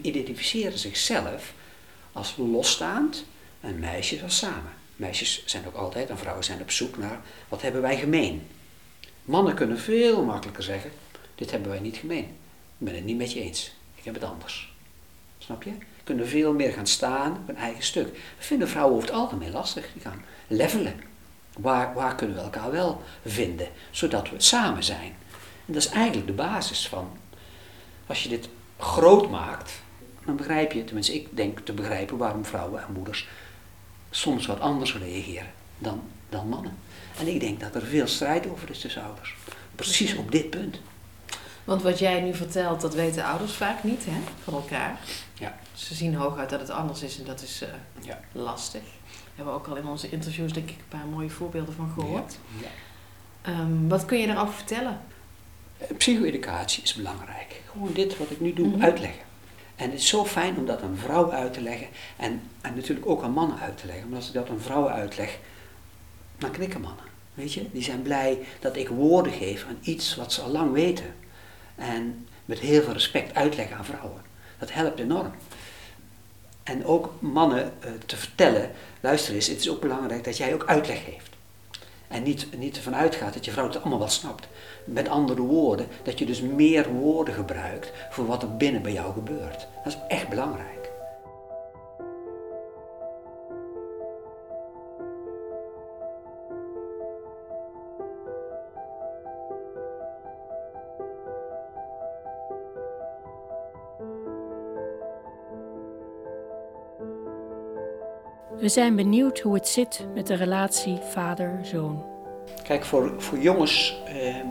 identificeren 0.02 0.80
zichzelf 0.80 1.54
als 2.12 2.36
losstaand 2.38 3.26
en 3.60 3.80
meisjes 3.80 4.24
als 4.24 4.38
samen. 4.38 4.72
Meisjes 4.96 5.44
zijn 5.46 5.68
ook 5.68 5.76
altijd 5.76 6.10
en 6.10 6.18
vrouwen 6.18 6.44
zijn 6.44 6.62
op 6.62 6.72
zoek 6.72 6.98
naar 6.98 7.22
wat 7.50 7.62
hebben 7.62 7.82
wij 7.82 7.98
gemeen. 7.98 8.48
Mannen 9.24 9.56
kunnen 9.56 9.80
veel 9.80 10.24
makkelijker 10.24 10.64
zeggen, 10.64 10.92
dit 11.36 11.52
hebben 11.52 11.70
wij 11.70 11.80
niet 11.80 11.98
gemeen. 11.98 12.24
Ik 12.78 12.90
ben 12.90 12.96
het 12.96 13.06
niet 13.06 13.18
met 13.18 13.34
je 13.34 13.42
eens. 13.42 13.74
Ik 13.96 14.04
heb 14.04 14.14
het 14.14 14.24
anders. 14.24 14.74
Snap 15.38 15.64
je? 15.64 15.72
Kunnen 16.04 16.28
veel 16.28 16.54
meer 16.54 16.74
gaan 16.74 16.88
staan 16.88 17.32
op 17.32 17.50
een 17.50 17.58
eigen 17.58 17.84
stuk. 17.84 18.20
Vinden 18.38 18.70
vrouwen 18.70 18.96
over 18.96 19.08
het 19.08 19.18
algemeen 19.18 19.52
lastig. 19.52 19.90
Die 19.94 20.02
gaan 20.02 20.24
levelen. 20.48 20.94
Waar, 21.58 21.94
waar 21.94 22.16
kunnen 22.16 22.36
we 22.36 22.42
elkaar 22.42 22.72
wel 22.72 23.02
vinden, 23.26 23.68
zodat 23.92 24.30
we 24.30 24.36
samen 24.38 24.84
zijn? 24.84 25.16
En 25.66 25.74
dat 25.74 25.84
is 25.84 25.90
eigenlijk 25.90 26.28
de 26.28 26.34
basis 26.34 26.88
van, 26.88 27.18
als 28.08 28.24
je 28.24 28.30
dit 28.30 28.50
groot 28.78 29.30
maakt, 29.30 29.72
dan 30.26 30.36
begrijp 30.36 30.72
je, 30.72 30.84
tenminste 30.84 31.14
ik 31.14 31.28
denk 31.32 31.60
te 31.60 31.74
begrijpen 31.74 32.18
waarom 32.18 32.46
vrouwen 32.46 32.84
en 32.84 32.94
moeders 32.94 33.28
soms 34.10 34.46
wat 34.46 34.60
anders 34.60 34.98
reageren 34.98 35.52
dan, 35.78 36.02
dan 36.30 36.48
mannen. 36.48 36.78
En 37.20 37.28
ik 37.28 37.40
denk 37.40 37.60
dat 37.60 37.76
er 37.76 37.86
veel 37.86 38.08
strijd 38.08 38.50
over 38.50 38.70
is 38.70 38.80
tussen 38.80 39.04
ouders. 39.04 39.36
Precies 39.76 40.16
op 40.16 40.32
dit 40.32 40.50
punt. 40.50 40.80
Want 41.64 41.82
wat 41.82 42.00
jij 42.00 42.22
nu 42.22 42.34
vertelt, 42.34 42.82
dat 42.82 42.94
weten 42.94 43.24
ouders 43.26 43.54
vaak 43.54 43.84
niet 43.84 44.06
hè, 44.06 44.18
van 44.44 44.54
elkaar. 44.54 45.00
Ja. 45.34 45.58
Ze 45.74 45.94
zien 45.96 46.16
hooguit 46.16 46.50
dat 46.50 46.60
het 46.60 46.70
anders 46.70 47.02
is 47.02 47.20
en 47.20 47.26
dat 47.26 47.42
is 47.42 47.62
uh, 47.64 47.70
Ja. 48.06 48.20
lastig. 48.32 48.82
Daar 48.82 49.22
hebben 49.36 49.54
we 49.54 49.60
ook 49.60 49.68
al 49.68 49.76
in 49.76 49.88
onze 49.88 50.10
interviews 50.10 50.54
denk 50.54 50.70
ik 50.70 50.78
een 50.78 51.00
paar 51.00 51.06
mooie 51.12 51.30
voorbeelden 51.30 51.74
van 51.74 51.92
gehoord. 51.94 52.38
Ja. 52.62 52.68
Ehm, 53.52 53.88
wat 53.88 54.06
kun 54.06 54.18
je 54.18 54.28
daarover 54.28 54.54
vertellen? 54.54 55.00
Eh, 55.78 55.88
Psycho-educatie 55.98 56.84
is 56.84 56.94
belangrijk. 56.94 57.62
Gewoon 57.72 57.94
dit 57.94 58.18
wat 58.18 58.30
ik 58.32 58.40
nu 58.40 58.54
doe, 58.54 58.68
Mhm. 58.68 58.84
uitleggen. 58.84 59.22
En 59.76 59.90
het 59.92 60.00
is 60.00 60.08
zo 60.08 60.26
fijn 60.26 60.58
om 60.58 60.66
dat 60.66 60.82
aan 60.82 60.98
vrouwen 60.98 61.34
uit 61.36 61.54
te 61.54 61.62
leggen 61.62 61.88
en, 62.18 62.42
en 62.62 62.76
natuurlijk 62.76 63.08
ook 63.10 63.24
aan 63.24 63.32
mannen 63.32 63.60
uit 63.60 63.78
te 63.78 63.86
leggen. 63.86 64.04
Want 64.04 64.16
als 64.16 64.28
ik 64.28 64.34
dat 64.34 64.50
aan 64.50 64.60
vrouwen 64.60 64.92
uitleg, 64.94 65.38
dan 66.38 66.52
knikken 66.52 66.82
mannen. 66.82 67.06
Weet 67.34 67.54
je, 67.54 67.66
die 67.72 67.84
zijn 67.84 68.02
blij 68.02 68.40
dat 68.60 68.76
ik 68.76 68.88
woorden 68.88 69.32
geef 69.34 69.66
aan 69.68 69.78
iets 69.82 70.16
wat 70.16 70.34
ze 70.34 70.42
al 70.42 70.50
lang 70.50 70.72
weten. 70.72 71.14
En 71.76 72.28
met 72.46 72.60
heel 72.60 72.82
veel 72.82 72.94
respect 72.94 73.36
uitleggen 73.36 73.78
aan 73.78 73.86
vrouwen. 73.86 74.22
Dat 74.60 74.74
helpt 74.74 75.00
enorm. 75.00 75.32
En 76.64 76.86
ook 76.86 77.14
mannen 77.20 77.74
eh, 77.80 77.92
te 78.06 78.16
vertellen, 78.16 78.72
luister 79.00 79.34
eens, 79.34 79.48
het 79.48 79.60
is 79.60 79.70
ook 79.70 79.82
belangrijk 79.82 80.24
dat 80.24 80.38
jij 80.38 80.54
ook 80.54 80.66
uitleg 80.66 81.04
geeft. 81.04 81.30
En 82.08 82.24
niet, 82.24 82.58
niet 82.58 82.76
ervan 82.76 82.96
uitgaat 82.96 83.34
dat 83.34 83.46
je 83.46 83.52
vrouw 83.52 83.68
het 83.68 83.78
allemaal 83.82 84.00
wel 84.00 84.08
snapt. 84.08 84.48
Met 84.86 85.08
andere 85.08 85.42
woorden, 85.42 85.88
dat 86.04 86.20
je 86.20 86.26
dus 86.26 86.42
meer 86.42 86.90
woorden 86.90 87.34
gebruikt 87.34 87.92
voor 88.10 88.26
wat 88.26 88.44
er 88.44 88.58
binnen 88.58 88.82
bij 88.82 88.94
jou 88.94 89.14
gebeurt. 89.14 89.68
Dat 89.84 89.94
is 89.94 89.98
echt 90.08 90.30
belangrijk. 90.30 90.83
We 108.64 108.70
zijn 108.70 108.96
benieuwd 108.96 109.40
hoe 109.40 109.54
het 109.54 109.68
zit 109.68 110.06
met 110.14 110.28
de 110.28 110.34
relatie 110.34 110.98
vader-zoon. 111.10 112.04
Kijk, 112.64 112.86
voor, 112.86 113.22
voor 113.22 113.40
jongens 113.40 113.98
ehm, 114.06 114.48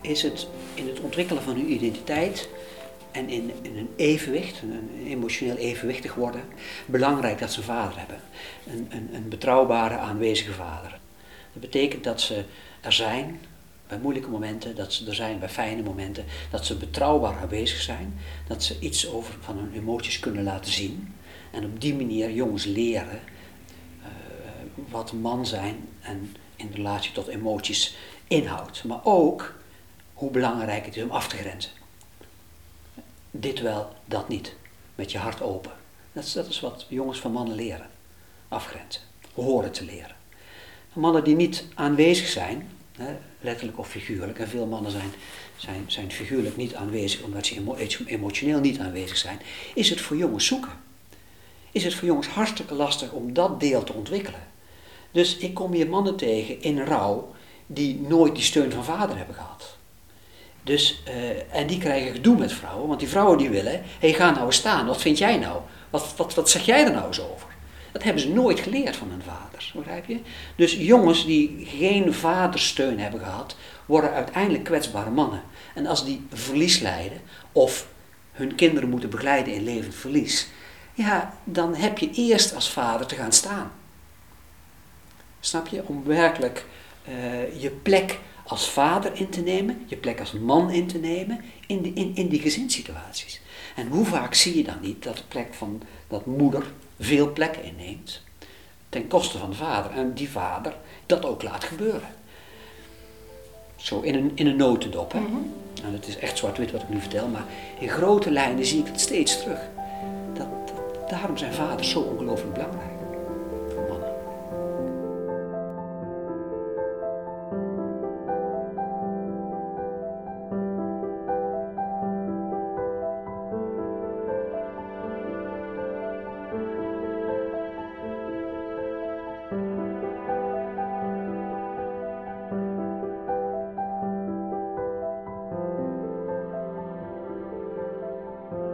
is 0.00 0.22
het 0.22 0.46
in 0.74 0.86
het 0.86 1.00
ontwikkelen 1.00 1.42
van 1.42 1.54
hun 1.54 1.72
identiteit 1.72 2.48
en 3.10 3.28
in, 3.28 3.52
in 3.62 3.76
een 3.76 3.88
evenwicht, 3.96 4.62
een 4.62 5.06
emotioneel 5.06 5.56
evenwichtig 5.56 6.14
worden, 6.14 6.40
belangrijk 6.86 7.38
dat 7.38 7.52
ze 7.52 7.58
een 7.58 7.64
vader 7.64 7.98
hebben. 7.98 8.20
Een, 8.66 8.88
een, 8.90 9.08
een 9.12 9.28
betrouwbare, 9.28 9.96
aanwezige 9.96 10.52
vader. 10.52 10.98
Dat 11.52 11.60
betekent 11.60 12.04
dat 12.04 12.20
ze 12.20 12.44
er 12.80 12.92
zijn 12.92 13.40
bij 13.88 13.98
moeilijke 13.98 14.30
momenten, 14.30 14.74
dat 14.74 14.92
ze 14.92 15.06
er 15.06 15.14
zijn 15.14 15.38
bij 15.38 15.48
fijne 15.48 15.82
momenten, 15.82 16.24
dat 16.50 16.66
ze 16.66 16.76
betrouwbaar 16.76 17.36
aanwezig 17.36 17.80
zijn, 17.80 18.18
dat 18.48 18.62
ze 18.62 18.76
iets 18.80 19.08
over 19.08 19.34
van 19.40 19.56
hun 19.56 19.72
emoties 19.74 20.20
kunnen 20.20 20.42
laten 20.42 20.72
zien. 20.72 21.14
En 21.50 21.64
op 21.64 21.80
die 21.80 21.94
manier 21.94 22.30
jongens 22.30 22.64
leren 22.64 23.20
eh, 24.02 24.08
wat 24.88 25.12
man 25.12 25.46
zijn 25.46 25.88
en 26.00 26.36
in 26.56 26.70
relatie 26.74 27.12
tot 27.12 27.26
emoties 27.26 27.96
inhoudt. 28.28 28.84
Maar 28.84 29.00
ook 29.04 29.54
hoe 30.14 30.30
belangrijk 30.30 30.84
het 30.84 30.96
is 30.96 31.02
om 31.02 31.10
af 31.10 31.28
te 31.28 31.36
grenzen. 31.36 31.70
Dit 33.30 33.60
wel, 33.60 33.92
dat 34.04 34.28
niet. 34.28 34.54
Met 34.94 35.12
je 35.12 35.18
hart 35.18 35.42
open. 35.42 35.72
Dat 36.12 36.24
is, 36.24 36.32
dat 36.32 36.48
is 36.48 36.60
wat 36.60 36.86
jongens 36.88 37.18
van 37.18 37.32
mannen 37.32 37.54
leren. 37.54 37.88
Afgrenzen. 38.48 39.02
Horen 39.34 39.72
te 39.72 39.84
leren. 39.84 40.16
Mannen 40.92 41.24
die 41.24 41.36
niet 41.36 41.64
aanwezig 41.74 42.28
zijn, 42.28 42.68
hè, 42.96 43.16
letterlijk 43.40 43.78
of 43.78 43.88
figuurlijk, 43.88 44.38
en 44.38 44.48
veel 44.48 44.66
mannen 44.66 44.90
zijn, 44.90 45.10
zijn, 45.56 45.84
zijn 45.86 46.12
figuurlijk 46.12 46.56
niet 46.56 46.74
aanwezig 46.74 47.22
omdat 47.22 47.46
ze 47.46 47.56
emo- 47.56 47.76
emotioneel 48.06 48.60
niet 48.60 48.78
aanwezig 48.78 49.16
zijn, 49.16 49.40
is 49.74 49.90
het 49.90 50.00
voor 50.00 50.16
jongens 50.16 50.46
zoeken. 50.46 50.72
Is 51.72 51.84
het 51.84 51.94
voor 51.94 52.08
jongens 52.08 52.28
hartstikke 52.28 52.74
lastig 52.74 53.12
om 53.12 53.32
dat 53.32 53.60
deel 53.60 53.84
te 53.84 53.92
ontwikkelen. 53.92 54.48
Dus 55.10 55.36
ik 55.36 55.54
kom 55.54 55.72
hier 55.72 55.88
mannen 55.88 56.16
tegen 56.16 56.62
in 56.62 56.84
rouw 56.84 57.32
die 57.66 58.00
nooit 58.00 58.34
die 58.34 58.44
steun 58.44 58.72
van 58.72 58.84
vader 58.84 59.16
hebben 59.16 59.34
gehad. 59.34 59.76
Dus, 60.62 61.02
eh, 61.04 61.54
en 61.60 61.66
die 61.66 61.78
krijgen 61.78 62.12
gedoe 62.12 62.36
met 62.36 62.52
vrouwen, 62.52 62.88
want 62.88 63.00
die 63.00 63.08
vrouwen 63.08 63.38
die 63.38 63.50
willen, 63.50 63.72
hé 63.72 63.80
hey, 63.98 64.12
ga 64.12 64.30
nou 64.30 64.46
eens 64.46 64.56
staan, 64.56 64.86
wat 64.86 65.00
vind 65.00 65.18
jij 65.18 65.38
nou? 65.38 65.60
Wat, 65.90 66.14
wat, 66.16 66.34
wat 66.34 66.50
zeg 66.50 66.64
jij 66.64 66.84
er 66.84 66.92
nou 66.92 67.06
eens 67.06 67.20
over? 67.20 67.48
Dat 67.92 68.02
hebben 68.02 68.22
ze 68.22 68.28
nooit 68.28 68.60
geleerd 68.60 68.96
van 68.96 69.10
hun 69.10 69.22
vaders, 69.22 69.72
begrijp 69.72 70.06
je? 70.06 70.20
Dus 70.56 70.72
jongens 70.72 71.26
die 71.26 71.66
geen 71.66 72.14
vadersteun 72.14 72.98
hebben 72.98 73.20
gehad, 73.20 73.56
worden 73.86 74.12
uiteindelijk 74.12 74.64
kwetsbare 74.64 75.10
mannen. 75.10 75.42
En 75.74 75.86
als 75.86 76.04
die 76.04 76.26
verlies 76.32 76.78
lijden, 76.78 77.20
of 77.52 77.86
hun 78.32 78.54
kinderen 78.54 78.88
moeten 78.88 79.10
begeleiden 79.10 79.54
in 79.54 79.64
levend 79.64 79.94
verlies, 79.94 80.48
ja, 81.00 81.34
dan 81.44 81.74
heb 81.74 81.98
je 81.98 82.10
eerst 82.10 82.54
als 82.54 82.70
vader 82.70 83.06
te 83.06 83.14
gaan 83.14 83.32
staan. 83.32 83.72
Snap 85.40 85.66
je? 85.66 85.86
Om 85.86 86.04
werkelijk 86.04 86.66
uh, 87.08 87.60
je 87.60 87.70
plek 87.70 88.18
als 88.46 88.70
vader 88.70 89.14
in 89.14 89.28
te 89.28 89.40
nemen, 89.40 89.84
je 89.86 89.96
plek 89.96 90.20
als 90.20 90.32
man 90.32 90.70
in 90.70 90.86
te 90.86 90.98
nemen 90.98 91.40
in, 91.66 91.82
die, 91.82 91.92
in, 91.92 92.14
in 92.14 92.28
die 92.28 92.40
gezinssituaties. 92.40 93.40
En 93.76 93.88
hoe 93.88 94.04
vaak 94.04 94.34
zie 94.34 94.56
je 94.56 94.62
dan 94.62 94.80
niet 94.80 95.02
dat 95.02 95.16
de 95.16 95.22
plek 95.28 95.54
van 95.54 95.82
dat 96.08 96.26
moeder 96.26 96.72
veel 96.98 97.32
plek 97.32 97.56
inneemt 97.56 98.22
ten 98.88 99.06
koste 99.06 99.38
van 99.38 99.50
de 99.50 99.56
vader 99.56 99.90
en 99.90 100.14
die 100.14 100.30
vader 100.30 100.74
dat 101.06 101.24
ook 101.24 101.42
laat 101.42 101.64
gebeuren. 101.64 102.08
Zo 103.76 104.00
in 104.00 104.14
een, 104.14 104.32
in 104.34 104.46
een 104.46 104.56
notendop. 104.56 105.12
Hè? 105.12 105.20
Mm 105.20 105.26
-hmm. 105.26 105.52
En 105.84 105.92
het 105.92 106.06
is 106.06 106.18
echt 106.18 106.38
zwart-wit 106.38 106.70
wat 106.70 106.82
ik 106.82 106.88
nu 106.88 107.00
vertel, 107.00 107.28
maar 107.28 107.44
in 107.78 107.88
grote 107.88 108.30
lijnen 108.30 108.66
zie 108.66 108.80
ik 108.80 108.86
het 108.86 109.00
steeds 109.00 109.40
terug. 109.42 109.60
Daarom 111.10 111.36
zijn 111.36 111.52
vaders 111.52 111.90
zo 111.90 112.00
ongelooflijk 112.00 112.52
belangrijk 112.52 112.89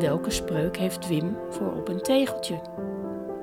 Welke 0.07 0.31
spreuk 0.31 0.77
heeft 0.77 1.09
Wim 1.09 1.37
voor 1.51 1.73
op 1.73 1.88
een 1.88 2.03
tegeltje? 2.03 2.61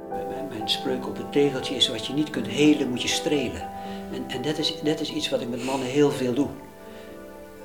Mijn, 0.09 0.61
een 0.61 0.69
spreuk 0.69 1.07
op 1.07 1.17
het 1.17 1.31
tegeltje 1.31 1.75
is 1.75 1.87
wat 1.87 2.05
je 2.05 2.13
niet 2.13 2.29
kunt 2.29 2.47
helen, 2.47 2.89
moet 2.89 3.01
je 3.01 3.07
strelen. 3.07 3.69
En, 4.11 4.23
en 4.27 4.41
dat, 4.41 4.57
is, 4.57 4.81
dat 4.83 4.99
is 4.99 5.11
iets 5.11 5.29
wat 5.29 5.41
ik 5.41 5.49
met 5.49 5.63
mannen 5.63 5.87
heel 5.87 6.11
veel 6.11 6.33
doe. 6.33 6.47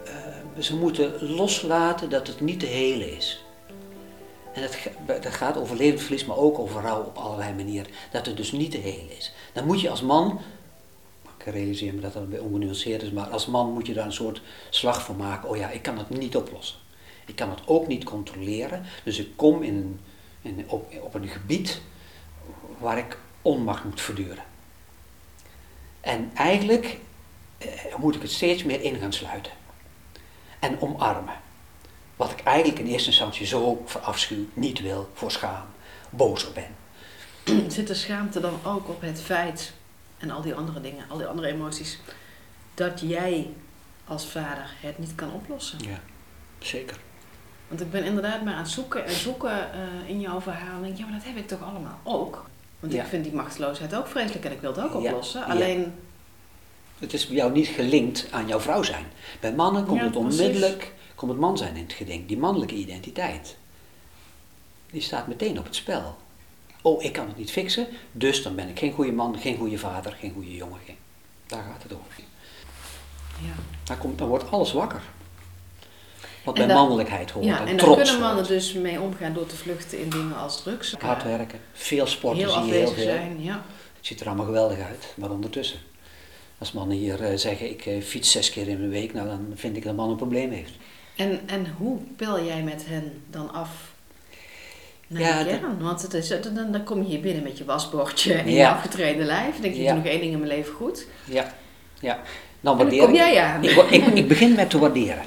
Uh, 0.05 0.63
ze 0.63 0.77
moeten 0.77 1.31
loslaten 1.35 2.11
dat 2.11 2.27
het 2.27 2.41
niet 2.41 2.61
te 2.61 2.67
helen 2.67 3.17
is. 3.17 3.45
En 4.53 4.63
dat, 4.63 5.23
dat 5.23 5.35
gaat 5.35 5.57
over 5.57 5.77
levensverlies, 5.77 6.25
maar 6.25 6.37
ook 6.37 6.59
over 6.59 6.83
rouw 6.83 7.03
op 7.03 7.17
allerlei 7.17 7.55
manieren. 7.55 7.91
Dat 8.11 8.27
het 8.27 8.37
dus 8.37 8.53
niet 8.53 8.71
te 8.71 8.79
helen 8.79 9.17
is. 9.17 9.33
Dan 9.53 9.67
moet 9.67 9.81
je 9.81 9.91
als 9.91 10.03
man, 10.03 10.41
ik 11.39 11.45
realiseer 11.45 11.95
me 11.95 12.01
dat 12.01 12.13
dat 12.13 12.41
ongenuanceerd 12.41 13.03
is, 13.03 13.11
maar 13.11 13.27
als 13.27 13.47
man 13.47 13.73
moet 13.73 13.87
je 13.87 13.95
daar 13.95 14.07
een 14.07 14.13
soort 14.13 14.41
slag 14.71 15.05
van 15.05 15.17
maken. 15.17 15.49
Oh 15.49 15.57
ja, 15.57 15.71
ik 15.71 15.83
kan 15.83 15.99
het 15.99 16.11
niet 16.11 16.37
oplossen. 16.37 16.87
Ik 17.29 17.37
kan 17.37 17.51
het 17.51 17.61
ook 17.67 17.87
niet 17.87 18.05
controleren. 18.05 18.85
Dus 19.05 19.19
ik 19.19 19.37
kom 19.37 19.63
in, 19.63 20.01
in, 20.43 20.65
op, 20.69 20.93
op 21.01 21.15
een 21.15 21.29
gebied 21.29 21.81
waar 22.79 22.99
ik 22.99 23.19
onmacht 23.43 23.85
moet 23.85 24.01
verduren. 24.01 24.45
En 26.01 26.31
eigenlijk 26.35 26.99
eh, 27.59 27.69
moet 27.97 28.15
ik 28.15 28.23
het 28.23 28.31
steeds 28.31 28.65
meer 28.65 28.83
in 28.83 28.97
gaan 28.97 29.13
sluiten. 29.13 29.53
En 30.59 30.81
omarmen. 30.81 31.35
Wat 32.17 32.31
ik 32.31 32.41
eigenlijk 32.41 32.79
in 32.79 32.87
eerste 32.87 33.09
instantie 33.09 33.47
zo 33.47 33.83
verafschuw, 33.87 34.47
niet 34.55 34.81
wil, 34.81 35.11
voor 35.15 35.31
schaam, 35.31 35.67
boos 36.11 36.47
op 36.47 36.55
ben. 36.55 36.77
Zit 37.71 37.87
de 37.87 37.95
schaamte 37.95 38.41
dan 38.41 38.59
ook 38.65 38.89
op 38.89 39.01
het 39.01 39.21
feit, 39.21 39.73
en 40.19 40.31
al 40.31 40.43
die 40.43 40.55
andere 40.55 40.81
dingen, 40.81 41.05
al 41.09 41.17
die 41.17 41.27
andere 41.27 41.49
emoties, 41.49 41.99
dat 42.75 43.01
jij 43.01 43.51
als 44.05 44.27
vader 44.27 44.71
het 44.81 44.99
niet 44.99 45.15
kan 45.15 45.33
oplossen? 45.33 45.79
Ja, 45.79 46.01
zeker. 46.59 46.99
Want 47.69 47.81
ik 47.81 47.91
ben 47.91 48.05
inderdaad 48.05 48.45
maar 48.45 48.55
aan 48.55 48.63
het 48.63 48.71
zoeken 48.71 49.05
en 49.07 49.13
zoeken 49.13 49.69
uh, 49.75 50.09
in 50.09 50.21
jouw 50.21 50.41
verhaal. 50.41 50.77
En 50.77 50.83
denk, 50.83 50.97
ja, 50.97 51.05
maar 51.05 51.19
dat 51.19 51.27
heb 51.27 51.37
ik 51.37 51.49
toch 51.49 51.63
allemaal 51.63 51.99
ook? 52.03 52.47
Want 52.81 52.95
ik 52.95 53.05
vind 53.05 53.25
die 53.25 53.35
machteloosheid 53.35 53.95
ook 53.95 54.07
vreselijk 54.07 54.45
en 54.45 54.53
ik 54.53 54.61
wil 54.61 54.75
het 54.75 54.85
ook 54.85 54.95
oplossen. 54.95 55.45
Alleen... 55.45 55.95
Het 56.99 57.13
is 57.13 57.27
bij 57.27 57.37
jou 57.37 57.53
niet 57.53 57.67
gelinkt 57.67 58.27
aan 58.31 58.47
jouw 58.47 58.61
vrouw 58.61 58.83
zijn. 58.83 59.05
Bij 59.41 59.55
mannen 59.55 59.85
komt 59.85 60.01
het 60.01 60.17
onmiddellijk 60.17 60.93
komt 61.19 61.31
het 61.31 61.41
man 61.41 61.59
zijn 61.59 61.77
in 61.77 61.83
het 61.83 61.93
geding. 61.93 62.27
Die 62.27 62.39
mannelijke 62.39 62.75
identiteit. 62.75 63.57
Die 64.91 65.01
staat 65.01 65.27
meteen 65.27 65.59
op 65.59 65.65
het 65.65 65.75
spel. 65.75 66.17
Oh, 66.83 67.03
ik 67.03 67.13
kan 67.13 67.27
het 67.27 67.37
niet 67.37 67.51
fixen, 67.51 67.87
dus 68.13 68.43
dan 68.43 68.55
ben 68.55 68.69
ik 68.69 68.79
geen 68.79 68.93
goede 68.93 69.13
man, 69.13 69.39
geen 69.39 69.57
goede 69.57 69.79
vader, 69.79 70.13
geen 70.13 70.33
goede 70.33 70.55
jongen. 70.55 70.79
Daar 71.47 71.63
gaat 71.63 71.83
het 71.83 71.93
over. 71.93 72.23
Ja. 73.41 73.53
Daar 73.85 73.97
komt, 73.97 74.19
dan 74.19 74.29
wordt 74.29 74.51
alles 74.51 74.73
wakker. 74.73 75.03
Wat 76.57 76.67
bij 76.67 76.77
mannelijkheid 76.77 77.31
hoort. 77.31 77.45
Ja, 77.45 77.61
en, 77.61 77.67
en 77.67 77.77
daar 77.77 77.95
kunnen 77.95 78.21
mannen 78.21 78.47
dus 78.47 78.73
mee 78.73 79.01
omgaan 79.01 79.35
door 79.35 79.47
te 79.47 79.57
vluchten 79.57 80.01
in 80.01 80.09
dingen 80.09 80.37
als 80.37 80.63
drugs. 80.63 80.95
Hard 80.99 81.23
werken, 81.23 81.59
veel 81.73 82.07
sporten 82.07 82.39
heel 82.39 82.53
zie 82.53 82.63
je 82.63 82.73
heel 82.73 82.93
veel. 82.93 83.03
zijn, 83.03 83.43
ja. 83.43 83.63
Het 83.97 84.07
ziet 84.07 84.21
er 84.21 84.27
allemaal 84.27 84.45
geweldig 84.45 84.79
uit, 84.79 85.15
maar 85.15 85.31
ondertussen. 85.31 85.79
Als 86.59 86.73
mannen 86.73 86.97
hier 86.97 87.21
uh, 87.21 87.37
zeggen, 87.37 87.71
ik 87.71 87.87
uh, 87.87 88.03
fiets 88.03 88.31
zes 88.31 88.51
keer 88.51 88.69
in 88.69 88.81
de 88.81 88.89
week, 88.89 89.15
nou 89.15 89.29
dan 89.29 89.53
vind 89.55 89.77
ik 89.77 89.85
dat 89.85 89.97
man 89.97 90.11
een 90.11 90.17
probleem 90.17 90.51
heeft. 90.51 90.73
En, 91.17 91.41
en 91.47 91.75
hoe 91.79 91.99
pil 92.17 92.45
jij 92.45 92.63
met 92.63 92.85
hen 92.87 93.23
dan 93.31 93.53
af 93.53 93.71
naar 95.07 95.23
ja, 95.23 95.43
de 95.43 95.49
kern? 95.49 95.79
Want 95.81 96.03
het 96.03 96.15
is, 96.15 96.29
dan, 96.29 96.73
dan 96.73 96.85
kom 96.85 97.03
je 97.03 97.09
hier 97.09 97.21
binnen 97.21 97.43
met 97.43 97.59
je 97.59 97.65
wasbordje 97.65 98.35
en 98.35 98.51
je 98.51 98.69
afgetreden 98.69 99.27
lijf. 99.27 99.53
Dan 99.53 99.63
denk 99.63 99.75
je, 99.75 99.83
ja. 99.83 99.89
ik 99.89 99.95
doe 99.95 100.03
nog 100.03 100.13
één 100.13 100.21
ding 100.21 100.33
in 100.33 100.39
mijn 100.39 100.51
leven 100.51 100.75
goed. 100.75 101.07
Ja, 101.25 101.55
ja. 102.01 102.21
Dan 102.61 102.77
kom 102.77 103.15
jij 103.15 103.41
aan. 103.41 103.65
Ik, 103.65 103.77
ik, 103.77 104.07
ik 104.07 104.29
begin 104.29 104.55
met 104.55 104.71
te 104.71 104.79
waarderen. 104.79 105.25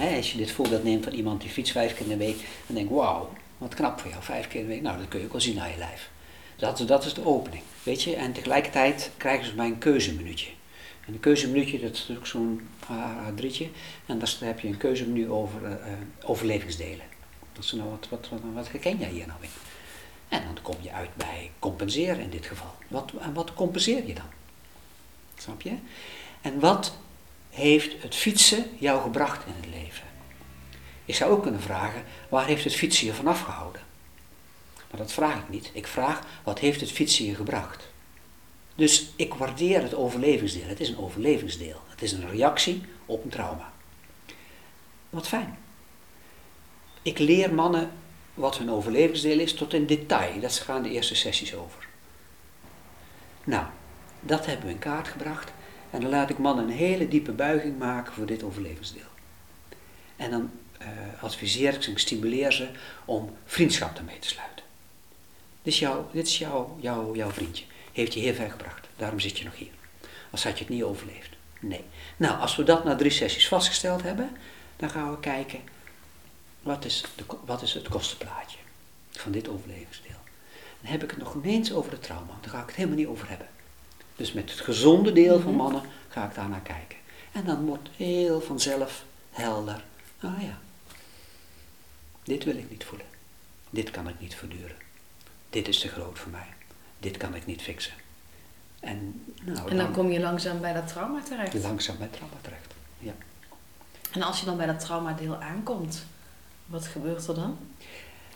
Als 0.00 0.32
je 0.32 0.38
dit 0.38 0.50
voorbeeld 0.50 0.84
neemt 0.84 1.04
van 1.04 1.12
iemand 1.12 1.40
die 1.40 1.50
fietst 1.50 1.72
vijf 1.72 1.94
keer 1.94 2.02
in 2.02 2.18
de 2.18 2.24
week, 2.24 2.36
dan 2.66 2.76
denk 2.76 2.90
ik, 2.90 2.96
wauw, 2.96 3.30
wat 3.58 3.74
knap 3.74 4.00
voor 4.00 4.10
jou, 4.10 4.22
vijf 4.22 4.48
keer 4.48 4.60
in 4.60 4.66
de 4.66 4.72
week. 4.72 4.82
Nou, 4.82 4.98
dat 4.98 5.08
kun 5.08 5.18
je 5.18 5.24
ook 5.24 5.32
wel 5.32 5.40
zien 5.40 5.60
aan 5.60 5.70
je 5.70 5.78
lijf. 5.78 6.10
Dat, 6.56 6.82
dat 6.86 7.04
is 7.04 7.14
de 7.14 7.26
opening, 7.26 7.62
weet 7.82 8.02
je. 8.02 8.14
En 8.14 8.32
tegelijkertijd 8.32 9.10
krijgen 9.16 9.46
ze 9.46 9.54
bij 9.54 9.66
een 9.66 9.78
keuzeminuutje. 9.78 10.50
En 11.06 11.12
een 11.12 11.20
keuzemenu, 11.20 11.78
dat 11.78 11.92
is 11.92 11.98
natuurlijk 11.98 12.26
zo'n 12.26 12.68
A3'tje. 12.84 13.66
En 14.06 14.18
daar 14.18 14.36
heb 14.38 14.60
je 14.60 14.68
een 14.68 14.76
keuzemenu 14.76 15.30
over 15.30 15.62
uh, 15.62 15.76
overlevingsdelen. 16.24 17.06
Dat 17.52 17.64
is 17.64 17.72
nou, 17.72 17.90
wat, 17.90 18.08
wat, 18.08 18.28
wat, 18.28 18.40
wat 18.54 18.70
herken 18.70 18.98
jij 18.98 19.08
hier 19.08 19.26
nou 19.26 19.38
in? 19.42 19.48
En 20.28 20.42
dan 20.44 20.58
kom 20.62 20.76
je 20.80 20.92
uit 20.92 21.14
bij 21.14 21.50
compenseren 21.58 22.20
in 22.20 22.30
dit 22.30 22.46
geval. 22.46 22.74
Wat, 22.88 23.12
en 23.20 23.32
wat 23.32 23.54
compenseer 23.54 24.06
je 24.06 24.14
dan? 24.14 24.28
Snap 25.36 25.62
je? 25.62 25.74
En 26.40 26.60
wat 26.60 26.96
heeft 27.50 28.02
het 28.02 28.14
fietsen 28.14 28.64
jou 28.78 29.02
gebracht 29.02 29.46
in 29.46 29.52
het 29.56 29.66
leven? 29.66 30.06
Ik 31.04 31.14
zou 31.14 31.32
ook 31.32 31.42
kunnen 31.42 31.60
vragen, 31.60 32.04
waar 32.28 32.46
heeft 32.46 32.64
het 32.64 32.74
fietsen 32.74 33.06
je 33.06 33.14
vanaf 33.14 33.40
gehouden? 33.40 33.82
Maar 34.90 35.00
dat 35.00 35.12
vraag 35.12 35.38
ik 35.38 35.48
niet. 35.48 35.70
Ik 35.72 35.86
vraag, 35.86 36.20
wat 36.44 36.58
heeft 36.58 36.80
het 36.80 36.92
fietsen 36.92 37.24
je 37.24 37.34
gebracht? 37.34 37.88
Dus 38.74 39.10
ik 39.16 39.34
waardeer 39.34 39.82
het 39.82 39.94
overlevingsdeel. 39.94 40.68
Het 40.68 40.80
is 40.80 40.88
een 40.88 40.98
overlevingsdeel. 40.98 41.80
Het 41.88 42.02
is 42.02 42.12
een 42.12 42.30
reactie 42.30 42.82
op 43.06 43.24
een 43.24 43.30
trauma. 43.30 43.72
Wat 45.10 45.28
fijn. 45.28 45.58
Ik 47.02 47.18
leer 47.18 47.54
mannen 47.54 47.90
wat 48.34 48.58
hun 48.58 48.70
overlevingsdeel 48.70 49.38
is 49.38 49.54
tot 49.54 49.74
in 49.74 49.86
detail. 49.86 50.40
Dat 50.40 50.52
gaan 50.52 50.82
de 50.82 50.90
eerste 50.90 51.14
sessies 51.14 51.54
over. 51.54 51.88
Nou, 53.44 53.64
dat 54.20 54.46
hebben 54.46 54.66
we 54.66 54.72
in 54.72 54.78
kaart 54.78 55.08
gebracht. 55.08 55.52
En 55.90 56.00
dan 56.00 56.10
laat 56.10 56.30
ik 56.30 56.38
mannen 56.38 56.64
een 56.64 56.70
hele 56.70 57.08
diepe 57.08 57.32
buiging 57.32 57.78
maken 57.78 58.12
voor 58.12 58.26
dit 58.26 58.42
overlevingsdeel. 58.42 59.02
En 60.16 60.30
dan 60.30 60.50
uh, 60.82 60.88
adviseer 61.22 61.74
ik 61.74 61.82
ze 61.82 61.90
en 61.90 61.98
stimuleer 61.98 62.52
ze 62.52 62.68
om 63.04 63.36
vriendschap 63.44 63.98
ermee 63.98 64.18
te 64.18 64.28
sluiten. 64.28 64.64
Dit 65.62 65.72
is, 65.72 65.78
jouw, 65.78 66.08
dit 66.12 66.26
is 66.26 66.38
jouw 66.38 67.30
vriendje 67.30 67.64
heeft 67.92 68.14
je 68.14 68.20
heel 68.20 68.34
ver 68.34 68.50
gebracht. 68.50 68.88
Daarom 68.96 69.20
zit 69.20 69.38
je 69.38 69.44
nog 69.44 69.56
hier. 69.56 69.72
Als 70.30 70.44
had 70.44 70.58
je 70.58 70.64
het 70.64 70.72
niet 70.72 70.82
overleefd. 70.82 71.30
Nee. 71.60 71.84
Nou, 72.16 72.40
als 72.40 72.56
we 72.56 72.62
dat 72.62 72.84
na 72.84 72.96
drie 72.96 73.10
sessies 73.10 73.48
vastgesteld 73.48 74.02
hebben, 74.02 74.30
dan 74.76 74.90
gaan 74.90 75.10
we 75.10 75.20
kijken, 75.20 75.60
wat 76.62 76.84
is, 76.84 77.04
de, 77.16 77.24
wat 77.44 77.62
is 77.62 77.74
het 77.74 77.88
kostenplaatje 77.88 78.58
van 79.10 79.32
dit 79.32 79.48
overlevingsdeel? 79.48 80.18
Dan 80.80 80.90
heb 80.90 81.02
ik 81.02 81.10
het 81.10 81.18
nog 81.18 81.34
ineens 81.34 81.72
over 81.72 81.92
het 81.92 82.02
trauma, 82.02 82.38
daar 82.40 82.50
ga 82.50 82.60
ik 82.60 82.66
het 82.66 82.76
helemaal 82.76 82.98
niet 82.98 83.06
over 83.06 83.28
hebben. 83.28 83.48
Dus 84.20 84.32
met 84.32 84.50
het 84.50 84.60
gezonde 84.60 85.12
deel 85.12 85.40
van 85.40 85.54
mhm. 85.54 85.62
mannen 85.62 85.82
ga 86.08 86.24
ik 86.24 86.34
daar 86.34 86.48
naar 86.48 86.60
kijken. 86.60 86.98
En 87.32 87.44
dan 87.44 87.64
wordt 87.64 87.88
heel 87.96 88.40
vanzelf 88.40 89.04
helder, 89.30 89.84
ah 90.20 90.42
ja, 90.42 90.58
dit 92.22 92.44
wil 92.44 92.56
ik 92.56 92.70
niet 92.70 92.84
voelen. 92.84 93.06
Dit 93.70 93.90
kan 93.90 94.08
ik 94.08 94.20
niet 94.20 94.34
verduren. 94.34 94.76
Dit 95.50 95.68
is 95.68 95.78
te 95.78 95.88
groot 95.88 96.18
voor 96.18 96.30
mij 96.30 96.48
dit 97.00 97.16
kan 97.16 97.34
ik 97.34 97.46
niet 97.46 97.62
fixen. 97.62 97.92
En, 98.80 99.24
nou, 99.42 99.70
en 99.70 99.76
dan, 99.76 99.92
kom 99.92 100.10
je 100.10 100.20
langzaam 100.20 100.60
bij 100.60 100.72
dat 100.72 100.88
trauma 100.88 101.22
terecht? 101.22 101.54
Langzaam 101.54 101.98
bij 101.98 102.08
trauma 102.08 102.36
terecht, 102.40 102.74
ja. 102.98 103.12
En 104.12 104.22
als 104.22 104.40
je 104.40 104.46
dan 104.46 104.56
bij 104.56 104.66
dat 104.66 104.80
traumadeel 104.80 105.36
aankomt, 105.36 106.04
wat 106.66 106.86
gebeurt 106.86 107.26
er 107.26 107.34
dan? 107.34 107.58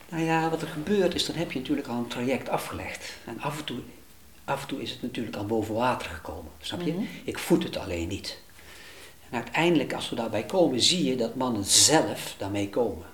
Nou 0.08 0.22
ja, 0.22 0.50
wat 0.50 0.62
er 0.62 0.68
gebeurt 0.68 1.14
is, 1.14 1.26
dan 1.26 1.36
heb 1.36 1.52
je 1.52 1.58
natuurlijk 1.58 1.88
al 1.88 1.98
een 1.98 2.08
traject 2.08 2.48
afgelegd. 2.48 3.12
En 3.24 3.40
af 3.40 3.58
en 3.58 3.64
toe, 3.64 3.80
af 4.44 4.62
en 4.62 4.68
toe 4.68 4.82
is 4.82 4.90
het 4.90 5.02
natuurlijk 5.02 5.36
al 5.36 5.46
boven 5.46 5.74
water 5.74 6.10
gekomen, 6.10 6.52
snap 6.60 6.80
je? 6.80 6.92
Mhm. 6.92 7.02
Ik 7.24 7.38
voed 7.38 7.62
het 7.62 7.76
alleen 7.76 8.08
niet. 8.08 8.42
En 9.30 9.36
uiteindelijk, 9.36 9.92
als 9.92 10.10
we 10.10 10.16
daarbij 10.16 10.44
komen, 10.44 10.80
zie 10.80 11.04
je 11.04 11.16
dat 11.16 11.34
mannen 11.34 11.64
zelf 11.64 12.34
daarmee 12.38 12.68
komen. 12.70 13.06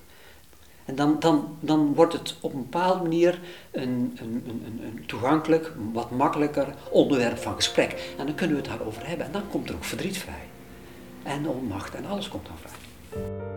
En 0.85 0.97
dan, 0.97 1.17
dan, 1.19 1.57
dan 1.61 1.95
wordt 1.95 2.13
het 2.13 2.37
op 2.41 2.53
een 2.53 2.63
bepaalde 2.63 3.03
manier 3.03 3.41
een, 3.71 4.19
een, 4.21 4.45
een, 4.47 4.81
een 4.83 5.07
toegankelijk, 5.07 5.73
wat 5.93 6.11
makkelijker 6.11 6.75
onderwerp 6.91 7.39
van 7.39 7.55
gesprek. 7.55 8.15
En 8.19 8.27
dan 8.27 8.35
kunnen 8.35 8.57
we 8.57 8.63
het 8.63 8.71
daarover 8.71 9.07
hebben. 9.07 9.27
En 9.27 9.33
dan 9.33 9.49
komt 9.51 9.69
er 9.69 9.75
ook 9.75 9.85
verdriet 9.85 10.19
vrij. 10.19 10.49
En 11.23 11.49
onmacht 11.49 11.95
en 11.95 12.07
alles 12.07 12.29
komt 12.29 12.47
dan 12.47 12.57
vrij. 12.59 13.50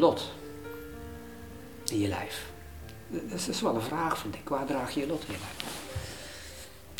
Lot 0.00 0.32
in 1.90 2.00
je 2.00 2.08
lijf? 2.08 2.48
Dat 3.08 3.48
is 3.48 3.60
wel 3.60 3.74
een 3.74 3.82
vraag, 3.82 4.18
vind 4.18 4.34
ik. 4.34 4.48
Waar 4.48 4.66
draag 4.66 4.94
je 4.94 5.00
je 5.00 5.06
lot 5.06 5.24
in? 5.28 5.34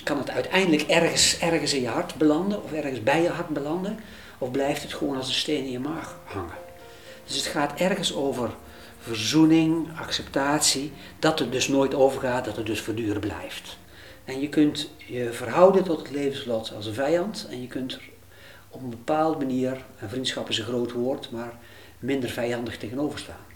Kan 0.04 0.18
het 0.18 0.30
uiteindelijk 0.30 0.82
ergens, 0.82 1.38
ergens 1.38 1.74
in 1.74 1.80
je 1.80 1.88
hart 1.88 2.14
belanden 2.14 2.62
of 2.62 2.72
ergens 2.72 3.02
bij 3.02 3.22
je 3.22 3.28
hart 3.28 3.48
belanden? 3.48 4.00
Of 4.38 4.50
blijft 4.50 4.82
het 4.82 4.94
gewoon 4.94 5.16
als 5.16 5.28
een 5.28 5.34
steen 5.34 5.64
in 5.64 5.70
je 5.70 5.78
maag 5.78 6.18
hangen? 6.24 6.58
Dus 7.26 7.36
het 7.36 7.46
gaat 7.46 7.80
ergens 7.80 8.14
over 8.14 8.50
verzoening, 8.98 9.88
acceptatie, 9.98 10.92
dat 11.18 11.38
het 11.38 11.52
dus 11.52 11.68
nooit 11.68 11.94
overgaat, 11.94 12.44
dat 12.44 12.56
het 12.56 12.66
dus 12.66 12.80
voortdurend 12.80 13.20
blijft. 13.20 13.78
En 14.24 14.40
je 14.40 14.48
kunt 14.48 14.90
je 14.96 15.32
verhouden 15.32 15.84
tot 15.84 15.98
het 15.98 16.10
levenslot 16.10 16.72
als 16.76 16.86
een 16.86 16.94
vijand 16.94 17.46
en 17.50 17.60
je 17.60 17.66
kunt 17.66 17.98
op 18.68 18.82
een 18.82 18.90
bepaalde 18.90 19.38
manier, 19.38 19.84
en 19.98 20.08
vriendschap 20.08 20.48
is 20.48 20.58
een 20.58 20.64
groot 20.64 20.92
woord, 20.92 21.30
maar 21.30 21.52
minder 22.00 22.30
vijandig 22.30 22.78
tegenover 22.78 23.18
staan. 23.18 23.46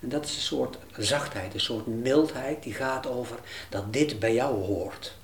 En 0.00 0.08
dat 0.08 0.24
is 0.24 0.34
een 0.34 0.42
soort 0.42 0.78
zachtheid, 0.96 1.54
een 1.54 1.60
soort 1.60 1.86
mildheid 1.86 2.62
die 2.62 2.74
gaat 2.74 3.06
over 3.06 3.38
dat 3.68 3.92
dit 3.92 4.18
bij 4.18 4.34
jou 4.34 4.64
hoort. 4.64 5.14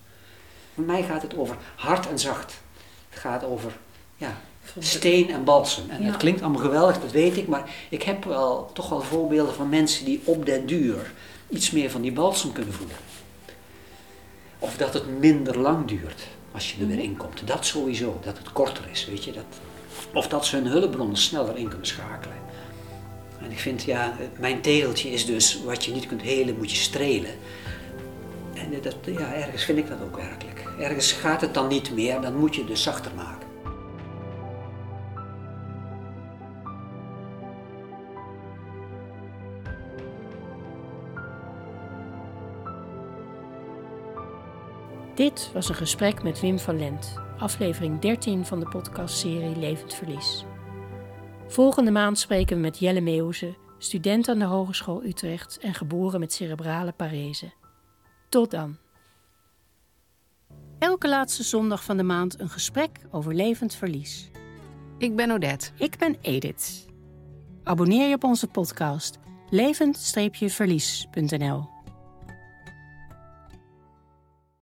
Voor 0.75 0.85
mij 0.85 1.03
gaat 1.03 1.23
het 1.23 1.37
over 1.37 1.57
hard 1.77 2.09
en 2.09 2.19
zacht. 2.19 2.61
Het 3.11 3.19
gaat 3.19 3.45
over 3.45 3.73
ja, 4.17 4.41
steen 4.79 5.31
en 5.31 5.45
balsem. 5.45 5.91
En 5.91 6.05
het 6.05 6.17
klinkt 6.17 6.43
allemaal 6.43 6.61
geweldig, 6.61 7.01
dat 7.01 7.11
weet 7.11 7.37
ik, 7.37 7.49
maar 7.49 7.71
ik 7.89 8.03
heb 8.03 8.25
wel 8.25 8.71
toch 8.73 8.89
wel 8.89 9.01
voorbeelden 9.01 9.55
van 9.55 9.69
mensen 9.69 10.05
die 10.05 10.21
op 10.25 10.47
den 10.47 10.67
duur 10.67 11.13
iets 11.49 11.71
meer 11.71 11.91
van 11.91 12.01
die 12.01 12.13
balsem 12.13 12.53
kunnen 12.53 12.75
voelen. 12.75 12.97
Of 14.59 14.77
dat 14.77 14.95
het 14.95 15.19
minder 15.19 15.59
lang 15.59 15.87
duurt 15.87 16.23
als 16.53 16.73
je 16.73 16.81
er 16.81 16.87
weer 16.87 16.97
mhm. 16.97 17.05
in 17.05 17.17
komt. 17.17 17.47
Dat 17.47 17.67
sowieso, 17.67 18.19
dat 18.23 18.39
het 18.39 18.53
korter 18.53 18.89
is, 18.91 19.07
weet 19.07 19.25
je. 19.25 19.33
Dat, 19.33 19.45
of 20.15 20.29
dat 20.29 20.47
ze 20.47 20.57
hun 20.57 20.67
hulpbronnen 20.67 21.17
sneller 21.17 21.57
in 21.57 21.69
kunnen 21.69 21.87
schakelen. 21.87 22.37
En 23.51 23.57
ik 23.57 23.63
vind, 23.63 23.83
ja, 23.83 24.17
mijn 24.39 24.61
tegeltje 24.61 25.11
is 25.11 25.27
dus 25.27 25.63
wat 25.65 25.85
je 25.85 25.93
niet 25.93 26.07
kunt 26.07 26.23
helen, 26.23 26.57
moet 26.57 26.71
je 26.71 26.77
strelen. 26.77 27.31
En 28.55 28.83
dat, 28.83 28.97
ja, 29.05 29.35
ergens 29.35 29.65
vind 29.65 29.79
ik 29.79 29.89
dat 29.89 29.99
ook 30.03 30.17
werkelijk. 30.17 30.65
Ergens 30.79 31.13
gaat 31.13 31.41
het 31.41 31.55
dan 31.55 31.69
niet 31.69 31.95
meer, 31.95 32.21
dan 32.21 32.37
moet 32.37 32.55
je 32.55 32.61
het 32.61 32.71
dus 32.71 32.83
zachter 32.83 33.13
maken. 33.15 33.49
Dit 45.15 45.51
was 45.53 45.69
een 45.69 45.75
gesprek 45.75 46.23
met 46.23 46.41
Wim 46.41 46.59
van 46.59 46.79
Lent, 46.79 47.15
aflevering 47.39 48.01
13 48.01 48.47
van 48.47 48.61
de 48.61 48.69
podcastserie 48.69 49.57
Levend 49.57 49.95
Verlies. 49.95 50.45
Volgende 51.51 51.91
maand 51.91 52.19
spreken 52.19 52.57
we 52.57 52.63
met 52.63 52.79
Jelle 52.79 53.01
Meeuwse, 53.01 53.55
student 53.79 54.29
aan 54.29 54.39
de 54.39 54.45
Hogeschool 54.45 55.05
Utrecht 55.05 55.59
en 55.59 55.75
geboren 55.75 56.21
met 56.21 56.33
cerebrale 56.33 56.93
parese. 56.93 57.53
Tot 58.29 58.51
dan. 58.51 58.77
Elke 60.79 61.09
laatste 61.09 61.43
zondag 61.43 61.85
van 61.85 61.97
de 61.97 62.03
maand 62.03 62.41
een 62.41 62.49
gesprek 62.49 62.91
over 63.11 63.35
levend 63.35 63.75
verlies. 63.75 64.31
Ik 64.99 65.17
ben 65.17 65.31
Odette. 65.31 65.71
Ik 65.77 65.99
ben 65.99 66.17
Edith. 66.21 66.87
Abonneer 67.65 68.09
je 68.09 68.15
op 68.15 68.25
onze 68.25 68.47
podcast 68.47 69.19
levend-verlies.nl 69.49 71.69